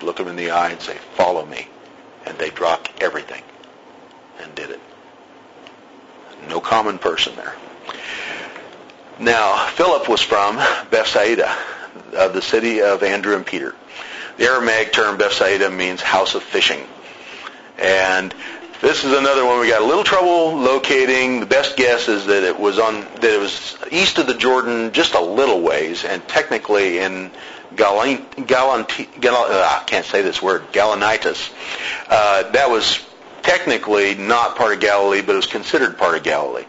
[0.00, 1.68] look him in the eye and say, follow me.
[2.26, 3.42] And they dropped everything
[4.40, 4.80] and did it.
[6.48, 7.54] No common person there.
[9.18, 10.56] Now, Philip was from
[10.90, 11.52] Bethsaida,
[12.12, 13.74] of the city of Andrew and Peter.
[14.36, 16.86] The Aramaic term Bethsaida means house of fishing.
[17.78, 18.32] And
[18.80, 21.40] this is another one we got a little trouble locating.
[21.40, 24.92] The best guess is that it was on that it was east of the Jordan,
[24.92, 27.32] just a little ways, and technically in
[27.74, 31.50] Galant, Galant, uh, I can't say this word, Gaulanitis.
[32.08, 33.04] Uh, that was
[33.42, 36.64] technically not part of Galilee, but it was considered part of Galilee.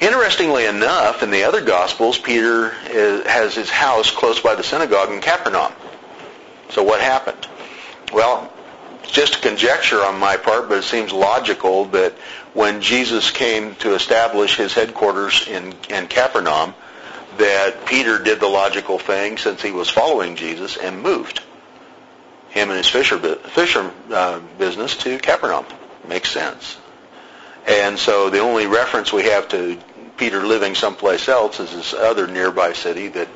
[0.00, 5.10] Interestingly enough, in the other Gospels, Peter is, has his house close by the synagogue
[5.10, 5.72] in Capernaum.
[6.70, 7.46] So what happened?
[8.12, 8.52] Well,
[9.04, 12.12] just a conjecture on my part, but it seems logical that
[12.52, 16.74] when Jesus came to establish his headquarters in, in Capernaum,
[17.38, 21.40] that Peter did the logical thing since he was following Jesus and moved
[22.54, 25.66] him and his fisher, fisher uh, business to Capernaum.
[26.06, 26.76] Makes sense.
[27.66, 29.78] And so the only reference we have to
[30.16, 33.28] Peter living someplace else is this other nearby city that,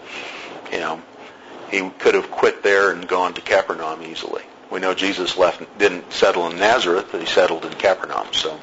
[0.71, 1.01] you know,
[1.71, 4.43] he could have quit there and gone to Capernaum easily.
[4.71, 8.27] We know Jesus left, didn't settle in Nazareth, but he settled in Capernaum.
[8.33, 8.59] So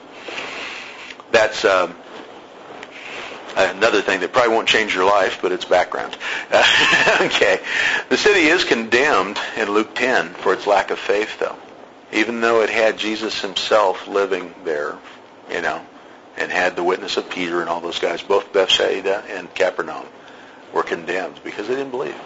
[1.32, 1.96] that's um,
[3.56, 6.16] another thing that probably won't change your life, but it's background.
[7.22, 7.60] okay.
[8.10, 11.58] The city is condemned in Luke 10 for its lack of faith, though.
[12.14, 14.96] Even though it had Jesus himself living there,
[15.52, 15.86] you know,
[16.38, 20.06] and had the witness of Peter and all those guys, both Bethsaida and Capernaum,
[20.74, 22.20] were condemned because they didn't believe.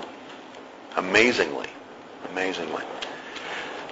[0.96, 1.68] Amazingly.
[2.32, 2.84] Amazingly.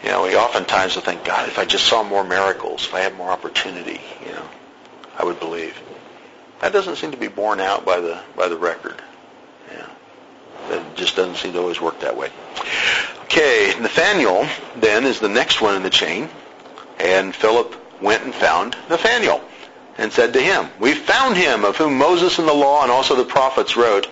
[0.04, 3.02] You know, we oftentimes will think, God, if I just saw more miracles, if I
[3.02, 4.48] had more opportunity, you know,
[5.18, 5.80] I would believe.
[6.62, 9.02] That doesn't seem to be borne out by the by the record.
[9.72, 9.88] Yeah.
[10.70, 12.30] That just doesn't seem to always work that way.
[13.26, 14.48] Okay, Nathaniel
[14.78, 16.30] then is the next one in the chain,
[17.00, 19.42] and Philip went and found Nathaniel
[19.98, 23.16] and said to him, We found him of whom Moses in the law and also
[23.16, 24.08] the prophets wrote,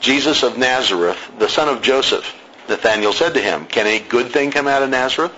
[0.00, 2.36] Jesus of Nazareth, the son of Joseph.
[2.68, 5.32] Nathanael said to him, Can a good thing come out of Nazareth?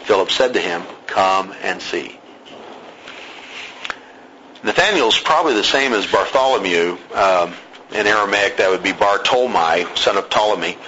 [0.00, 2.18] Philip said to him, Come and see.
[4.62, 6.96] Nathanael's probably the same as Bartholomew.
[7.14, 7.54] Um,
[7.92, 10.78] in Aramaic, that would be Bartolomai, son of Ptolemy,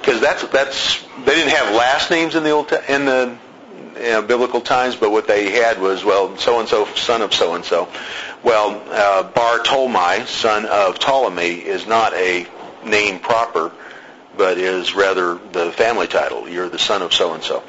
[0.00, 3.36] because that's that's they didn't have last names in the old in the
[3.94, 7.88] know, biblical times, but what they had was, well, so-and-so, son of so-and-so.
[8.42, 12.46] Well, uh, Bartolomai, son of Ptolemy, is not a
[12.84, 13.72] name proper,
[14.36, 16.48] but is rather the family title.
[16.48, 17.62] You're the son of so-and-so.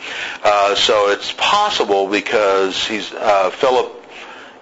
[0.43, 3.97] Uh, so it's possible because he's uh, Philip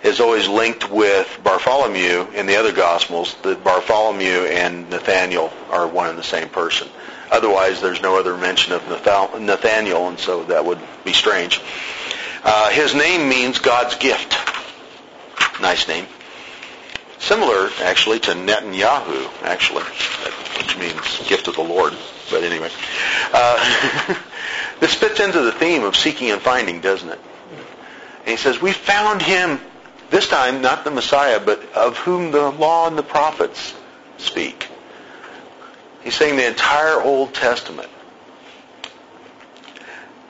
[0.04, 6.10] is always linked with Bartholomew in the other Gospels, that Bartholomew and Nathaniel are one
[6.10, 6.88] and the same person.
[7.32, 11.62] Otherwise, there's no other mention of Nathaniel, and so that would be strange.
[12.44, 14.36] Uh, his name means God's gift.
[15.62, 16.08] Nice name.
[17.20, 19.84] Similar, actually, to Netanyahu, actually,
[20.58, 21.94] which means gift of the Lord.
[22.32, 22.70] But anyway,
[23.34, 24.16] uh,
[24.80, 27.20] this fits into the theme of seeking and finding, doesn't it?
[28.20, 29.60] And he says, we found him
[30.10, 33.74] this time, not the Messiah, but of whom the law and the prophets
[34.18, 34.69] speak.
[36.04, 37.90] He's saying the entire Old Testament.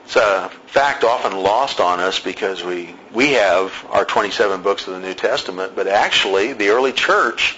[0.04, 4.94] It's a fact often lost on us because we, we have our 27 books of
[4.94, 7.56] the New Testament, but actually the early church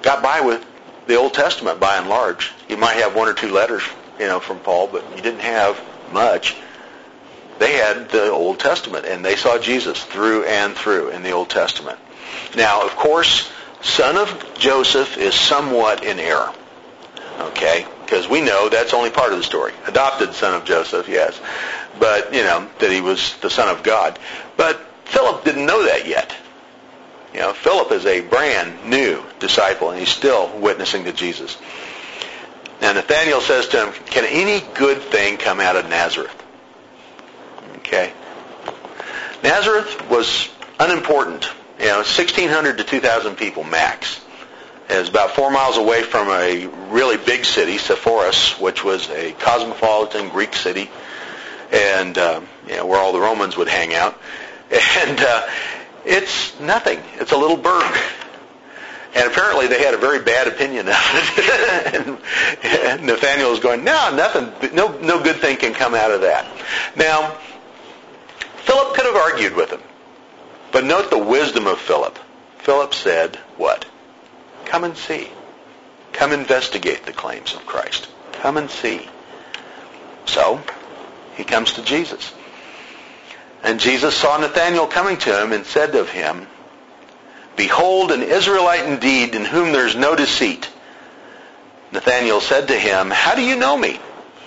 [0.00, 0.64] got by with
[1.06, 2.52] the Old Testament by and large.
[2.68, 3.82] You might have one or two letters,
[4.18, 5.78] you know, from Paul, but you didn't have
[6.10, 6.56] much
[7.62, 11.48] they had the Old Testament, and they saw Jesus through and through in the Old
[11.48, 11.96] Testament.
[12.56, 16.52] Now, of course, son of Joseph is somewhat in error.
[17.50, 17.86] Okay?
[18.04, 19.72] Because we know that's only part of the story.
[19.86, 21.38] Adopted son of Joseph, yes.
[21.98, 24.18] But, you know, that he was the son of God.
[24.56, 26.34] But Philip didn't know that yet.
[27.34, 31.56] You know, Philip is a brand new disciple, and he's still witnessing to Jesus.
[32.80, 36.44] Now, Nathanael says to him, can any good thing come out of Nazareth?
[37.78, 38.12] Okay?
[39.42, 41.48] Nazareth was unimportant.
[41.78, 44.21] You know, 1,600 to 2,000 people max.
[44.88, 50.28] Was about four miles away from a really big city, Sepphoris, which was a cosmopolitan
[50.28, 50.90] Greek city,
[51.72, 54.18] and uh, you know, where all the Romans would hang out.
[54.72, 55.48] And uh,
[56.06, 56.98] it's nothing.
[57.16, 57.94] It's a little burg.
[59.14, 61.94] And apparently they had a very bad opinion of it.
[61.94, 62.18] and,
[62.64, 66.46] and Nathaniel was going, no, nothing, no, no good thing can come out of that.
[66.96, 67.36] Now,
[68.62, 69.82] Philip could have argued with him.
[70.72, 72.18] But note the wisdom of Philip.
[72.58, 73.84] Philip said, what?
[74.72, 75.28] Come and see.
[76.14, 78.08] Come investigate the claims of Christ.
[78.32, 79.06] Come and see.
[80.24, 80.62] So,
[81.36, 82.32] he comes to Jesus.
[83.62, 86.46] And Jesus saw Nathanael coming to him and said of him,
[87.54, 90.70] Behold, an Israelite indeed, in whom there is no deceit.
[91.92, 94.00] Nathanael said to him, How do you know me?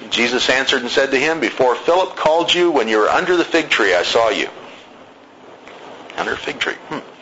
[0.09, 3.45] Jesus answered and said to him, Before Philip called you, when you were under the
[3.45, 4.49] fig tree, I saw you.
[6.17, 6.73] Under a fig tree.
[6.89, 7.14] Hmm.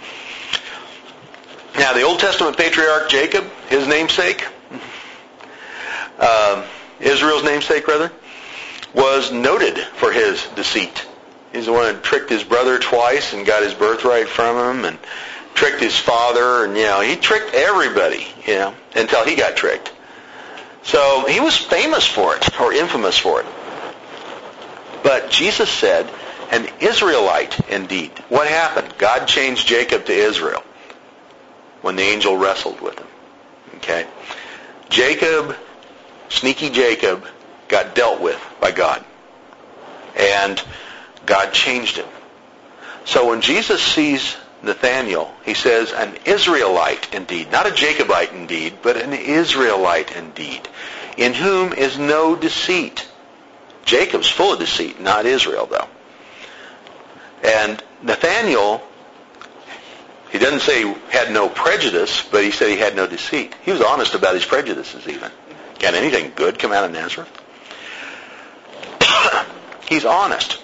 [1.78, 4.46] Now, the Old Testament patriarch Jacob, his namesake,
[6.20, 6.68] uh,
[7.00, 8.12] Israel's namesake, rather,
[8.94, 11.04] was noted for his deceit.
[11.52, 15.00] He's the one that tricked his brother twice and got his birthright from him and
[15.56, 19.92] tricked his father and, you know, he tricked everybody, you know, until he got tricked.
[20.84, 23.46] So he was famous for it, or infamous for it.
[25.02, 26.08] But Jesus said,
[26.52, 28.12] an Israelite indeed.
[28.30, 28.94] What happened?
[29.00, 30.64] God changed Jacob to Israel
[31.84, 33.08] when the angel wrestled with him.
[33.76, 34.08] Okay?
[34.90, 35.56] Jacob,
[36.30, 37.28] sneaky Jacob,
[37.68, 39.04] got dealt with by God.
[40.16, 40.64] And
[41.26, 42.08] God changed him.
[43.06, 48.96] So when Jesus sees Nathaniel, he says, an Israelite indeed, not a Jacobite indeed, but
[48.96, 50.68] an Israelite indeed,
[51.18, 53.08] in whom is no deceit.
[53.84, 55.90] Jacob's full of deceit, not Israel though.
[57.44, 58.82] And Nathaniel,
[60.34, 63.54] he doesn't say he had no prejudice, but he said he had no deceit.
[63.62, 65.30] He was honest about his prejudices even.
[65.78, 67.30] Can anything good come out of Nazareth?
[69.88, 70.60] He's honest.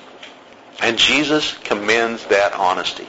[0.82, 3.07] And Jesus commends that honesty.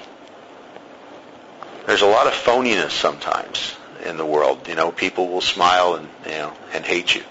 [1.87, 4.69] There's a lot of phoniness sometimes in the world.
[4.69, 7.23] You know, people will smile and you know and hate you.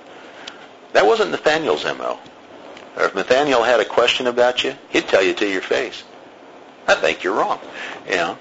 [0.93, 2.17] That wasn't Nathaniel's mo.
[2.97, 6.03] Or if Nathaniel had a question about you, he'd tell you to your face.
[6.88, 7.59] I think you're wrong.
[8.09, 8.38] You know,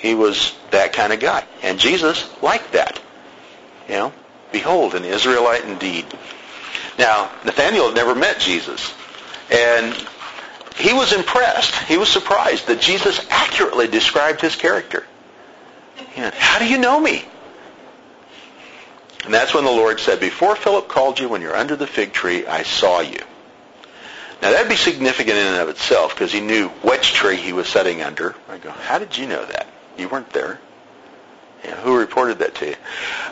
[0.00, 3.00] he was that kind of guy, and Jesus liked that.
[3.88, 4.12] You know,
[4.52, 6.06] behold, an Israelite indeed.
[6.98, 8.92] Now, Nathaniel had never met Jesus,
[9.50, 9.94] and
[10.76, 11.74] he was impressed.
[11.74, 15.06] He was surprised that Jesus accurately described his character.
[16.16, 17.24] How do you know me?
[19.24, 22.12] And that's when the Lord said, Before Philip called you, when you're under the fig
[22.12, 23.20] tree, I saw you.
[24.40, 27.68] Now that'd be significant in and of itself because he knew which tree he was
[27.68, 28.36] sitting under.
[28.48, 29.66] I go, how did you know that?
[29.98, 30.58] You weren't there.
[31.64, 32.76] Yeah, who reported that to you?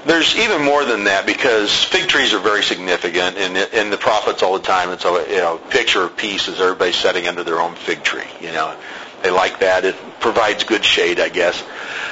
[0.05, 4.43] There's even more than that because fig trees are very significant, and in the prophets
[4.43, 7.61] all the time it's a you know picture of peace as everybody sitting under their
[7.61, 8.27] own fig tree.
[8.41, 8.77] You know,
[9.23, 9.85] they like that.
[9.85, 11.63] It provides good shade, I guess.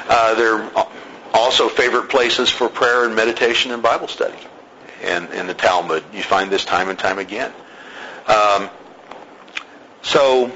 [0.09, 0.71] Uh, they're
[1.33, 4.39] also favorite places for prayer and meditation and Bible study.
[5.03, 7.53] And in the Talmud, you find this time and time again.
[8.27, 8.71] Um,
[10.03, 10.51] so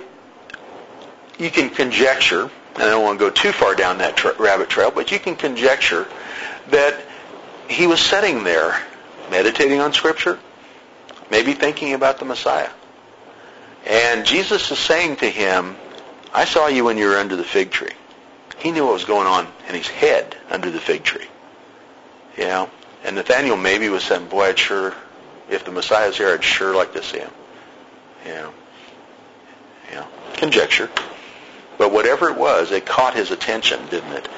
[1.39, 4.68] you can conjecture, and I don't want to go too far down that tra- rabbit
[4.68, 6.07] trail, but you can conjecture
[6.68, 6.95] that
[7.68, 8.81] he was sitting there
[9.33, 10.39] meditating on Scripture,
[11.29, 12.70] maybe thinking about the Messiah.
[13.85, 15.76] And Jesus is saying to him,
[16.33, 17.91] I saw you when you were under the fig tree.
[18.59, 21.26] He knew what was going on in his head under the fig tree.
[22.37, 22.70] You know?
[23.05, 24.95] And Nathaniel maybe was saying, boy, I'd sure,
[25.51, 27.31] if the Messiah's here, I'd sure like to see him.
[28.24, 28.53] You know?
[29.91, 30.07] You know?
[30.35, 30.91] Conjecture.
[31.79, 34.29] But whatever it was, it caught his attention, didn't it?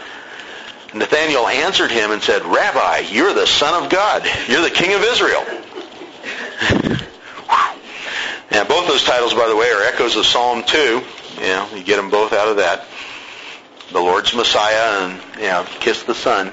[0.93, 4.27] Nathanael answered him and said, Rabbi, you're the Son of God.
[4.49, 5.45] You're the King of Israel.
[8.51, 10.79] now, both those titles, by the way, are echoes of Psalm 2.
[10.79, 12.87] You know, you get them both out of that.
[13.93, 16.53] The Lord's Messiah and, you know, kiss the Son.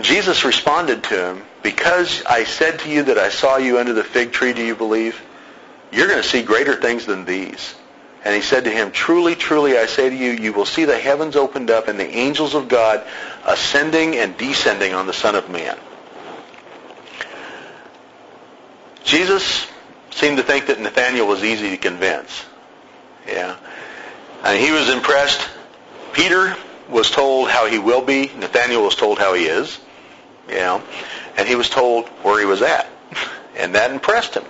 [0.00, 4.04] Jesus responded to him, because I said to you that I saw you under the
[4.04, 5.20] fig tree, do you believe?
[5.90, 7.74] You're going to see greater things than these.
[8.26, 10.98] And he said to him, Truly, truly, I say to you, you will see the
[10.98, 13.06] heavens opened up and the angels of God
[13.44, 15.78] ascending and descending on the Son of Man.
[19.04, 19.68] Jesus
[20.10, 22.44] seemed to think that Nathaniel was easy to convince.
[23.28, 23.54] Yeah.
[24.42, 25.48] And he was impressed.
[26.12, 26.56] Peter
[26.88, 28.32] was told how he will be.
[28.36, 29.78] Nathaniel was told how he is.
[30.48, 30.82] Know.
[31.36, 32.90] And he was told where he was at.
[33.56, 34.44] And that impressed him.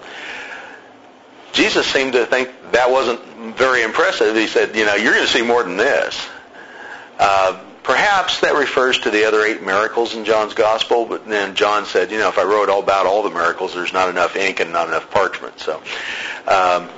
[1.57, 4.37] Jesus seemed to think that wasn't very impressive.
[4.37, 6.29] He said, you know, you're going to see more than this.
[7.19, 11.87] Uh, perhaps that refers to the other eight miracles in John's gospel, but then John
[11.87, 14.61] said, you know, if I wrote all about all the miracles, there's not enough ink
[14.61, 15.59] and not enough parchment.
[15.59, 15.83] So,
[16.47, 16.91] um,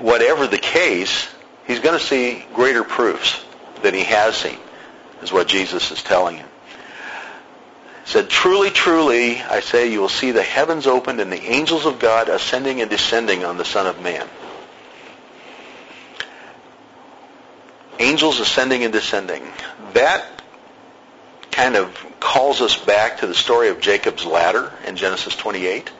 [0.00, 1.28] whatever the case,
[1.64, 3.44] he's going to see greater proofs
[3.82, 4.58] than he has seen,
[5.22, 6.48] is what Jesus is telling him
[8.04, 11.98] said, Truly, truly, I say, you will see the heavens opened and the angels of
[11.98, 14.28] God ascending and descending on the Son of Man.
[17.98, 19.44] Angels ascending and descending.
[19.92, 20.24] That
[21.52, 25.90] kind of calls us back to the story of Jacob's ladder in Genesis 28.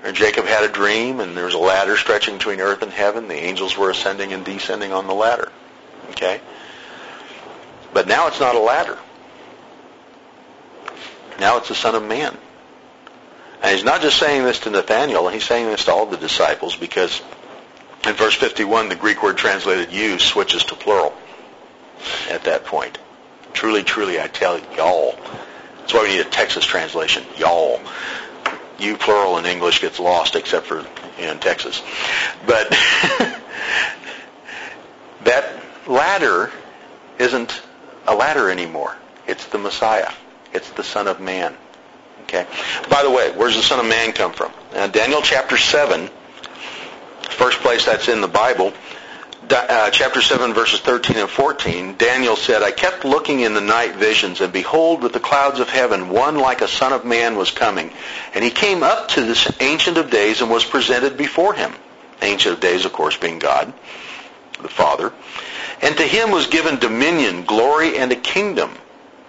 [0.00, 3.28] Where Jacob had a dream and there was a ladder stretching between earth and heaven.
[3.28, 5.52] The angels were ascending and descending on the ladder.
[6.10, 6.40] Okay?
[7.92, 8.96] But now it's not a ladder.
[11.40, 12.36] Now it's the Son of Man.
[13.62, 16.76] And he's not just saying this to Nathaniel, he's saying this to all the disciples
[16.76, 17.20] because
[18.06, 21.14] in verse 51, the Greek word translated you switches to plural
[22.30, 22.98] at that point.
[23.54, 25.18] Truly, truly, I tell y'all.
[25.78, 27.24] That's why we need a Texas translation.
[27.36, 27.80] Y'all.
[28.78, 30.86] You plural in English gets lost except for
[31.18, 31.82] in Texas.
[32.46, 32.70] But
[35.24, 36.50] that ladder
[37.18, 37.62] isn't
[38.06, 38.96] a ladder anymore.
[39.26, 40.10] It's the Messiah.
[40.52, 41.56] It's the Son of Man.
[42.22, 42.46] Okay.
[42.88, 44.52] By the way, where's the Son of Man come from?
[44.72, 46.08] Now, Daniel chapter 7,
[47.30, 48.72] first place that's in the Bible,
[49.50, 53.96] uh, chapter 7, verses 13 and 14, Daniel said, I kept looking in the night
[53.96, 57.50] visions, and behold, with the clouds of heaven, one like a son of man was
[57.50, 57.90] coming.
[58.34, 61.72] And he came up to this Ancient of Days and was presented before him.
[62.22, 63.72] Ancient of Days, of course, being God,
[64.62, 65.12] the Father.
[65.82, 68.70] And to him was given dominion, glory, and a kingdom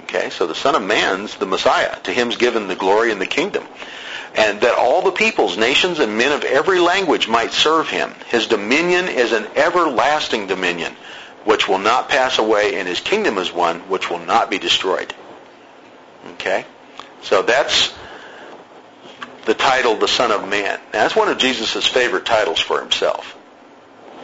[0.04, 2.00] Okay, so the Son of Man's the Messiah.
[2.02, 3.64] To him's given the glory and the kingdom.
[4.36, 8.14] And that all the peoples, nations, and men of every language might serve him.
[8.30, 10.96] His dominion is an everlasting dominion,
[11.44, 15.14] which will not pass away, and his kingdom is one which will not be destroyed.
[16.34, 16.66] Okay?
[17.24, 17.94] So that's
[19.46, 20.80] the title, the Son of Man.
[20.94, 23.38] Now, that's one of Jesus' favorite titles for himself.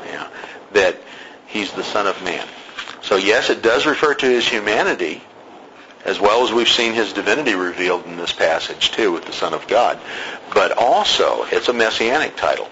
[0.05, 0.27] Yeah,
[0.73, 0.97] that
[1.47, 2.47] he's the Son of Man.
[3.01, 5.21] So yes, it does refer to his humanity,
[6.07, 9.53] as well as we've seen his divinity revealed in this passage too with the Son
[9.53, 9.99] of God.
[10.53, 12.69] But also, it's a messianic title.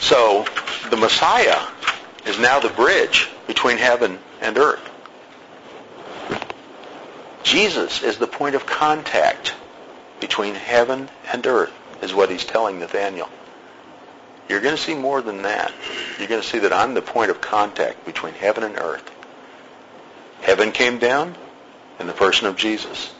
[0.00, 0.46] So,
[0.90, 1.60] the Messiah
[2.26, 4.90] is now the bridge between heaven and earth.
[7.42, 9.54] Jesus is the point of contact
[10.18, 11.72] between heaven and earth,
[12.02, 13.28] is what he's telling Nathaniel.
[14.48, 15.72] You're going to see more than that.
[16.18, 19.10] You're going to see that I'm the point of contact between heaven and earth.
[20.40, 21.36] Heaven came down,
[21.98, 23.12] in the person of Jesus.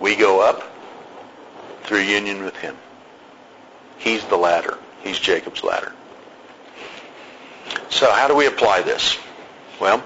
[0.00, 0.62] We go up
[1.84, 2.76] through union with him.
[3.98, 4.78] He's the ladder.
[5.02, 5.92] He's Jacob's ladder.
[7.90, 9.16] So how do we apply this?
[9.80, 10.02] Well,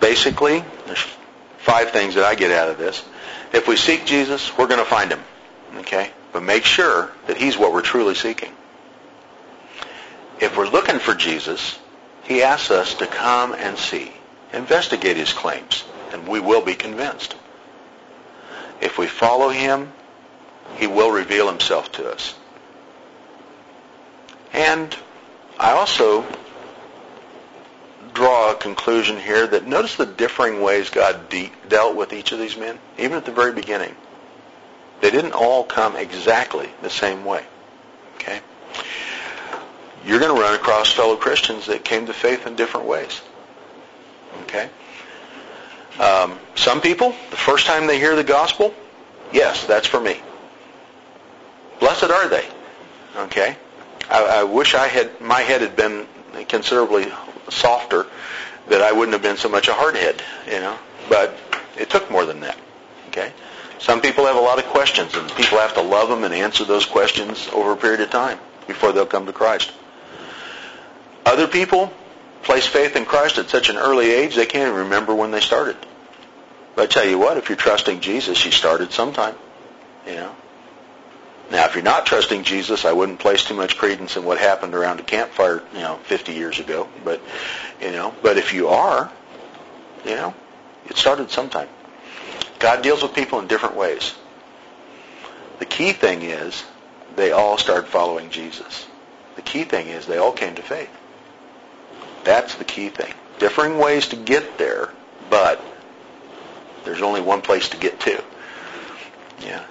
[0.00, 1.04] basically, there's
[1.58, 3.04] five things that I get out of this.
[3.52, 5.20] If we seek Jesus, we're going to find him.
[5.78, 6.10] Okay?
[6.32, 8.52] But make sure that he's what we're truly seeking.
[10.40, 11.78] If we're looking for Jesus,
[12.24, 14.10] he asks us to come and see,
[14.52, 17.36] investigate his claims, and we will be convinced.
[18.80, 19.92] If we follow him,
[20.76, 22.34] he will reveal himself to us.
[24.52, 24.94] And
[25.58, 26.26] I also
[28.14, 32.38] draw a conclusion here that notice the differing ways God de- dealt with each of
[32.38, 33.94] these men, even at the very beginning.
[35.00, 37.44] They didn't all come exactly the same way.
[38.16, 38.40] Okay?
[40.04, 43.20] You're going to run across fellow Christians that came to faith in different ways.
[44.42, 44.68] Okay?
[45.98, 48.74] Um, some people, the first time they hear the gospel,
[49.32, 50.20] yes, that's for me.
[51.80, 52.46] Blessed are they.
[53.16, 53.56] Okay?
[54.10, 56.06] I, I wish I had my head had been
[56.48, 57.06] considerably
[57.50, 58.06] softer,
[58.68, 60.78] that I wouldn't have been so much a hardhead, you know.
[61.08, 61.36] But
[61.76, 62.56] it took more than that.
[63.08, 63.32] Okay?
[63.78, 66.64] Some people have a lot of questions, and people have to love them and answer
[66.64, 69.72] those questions over a period of time before they'll come to Christ.
[71.26, 71.92] Other people
[72.42, 75.40] place faith in Christ at such an early age they can't even remember when they
[75.40, 75.76] started.
[76.74, 79.34] But I tell you what, if you're trusting Jesus, you started sometime.
[80.06, 80.36] You know.
[81.50, 84.74] Now, if you're not trusting Jesus, I wouldn't place too much credence in what happened
[84.74, 86.88] around a campfire, you know, 50 years ago.
[87.04, 87.20] But,
[87.80, 89.12] you know, but if you are,
[90.04, 90.34] you know,
[90.86, 91.68] it started sometime.
[92.58, 94.14] God deals with people in different ways.
[95.58, 96.64] The key thing is
[97.16, 98.86] they all started following Jesus.
[99.36, 100.90] The key thing is they all came to faith.
[102.24, 103.12] That's the key thing.
[103.38, 104.90] Differing ways to get there,
[105.30, 105.60] but
[106.84, 108.22] there's only one place to get to.
[109.40, 109.64] Yeah.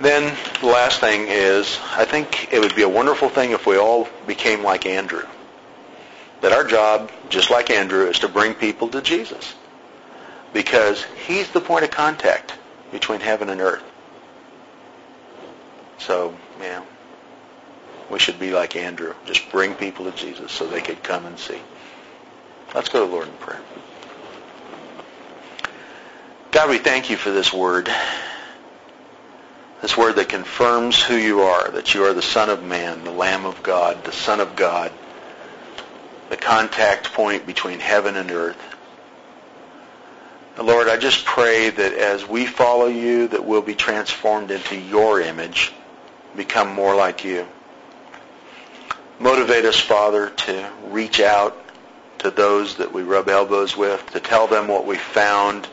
[0.00, 3.76] Then the last thing is, I think it would be a wonderful thing if we
[3.76, 5.24] all became like Andrew.
[6.40, 9.54] That our job, just like Andrew, is to bring people to Jesus.
[10.54, 12.54] Because he's the point of contact
[12.90, 13.84] between heaven and earth.
[15.98, 16.82] So, yeah,
[18.10, 19.14] we should be like Andrew.
[19.26, 21.60] Just bring people to Jesus so they could come and see.
[22.74, 23.60] Let's go to the Lord in prayer.
[26.52, 27.90] God, we thank you for this word.
[29.82, 33.10] This word that confirms who you are, that you are the Son of Man, the
[33.10, 34.92] Lamb of God, the Son of God,
[36.28, 38.58] the contact point between heaven and earth.
[40.58, 45.20] Lord, I just pray that as we follow you, that we'll be transformed into your
[45.20, 45.72] image,
[46.36, 47.46] become more like you.
[49.18, 51.56] Motivate us, Father, to reach out
[52.20, 55.68] to those that we rub elbows with, to tell them what we found,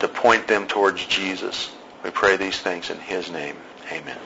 [0.00, 1.70] to point them towards Jesus.
[2.04, 3.56] We pray these things in his name.
[3.90, 4.25] Amen.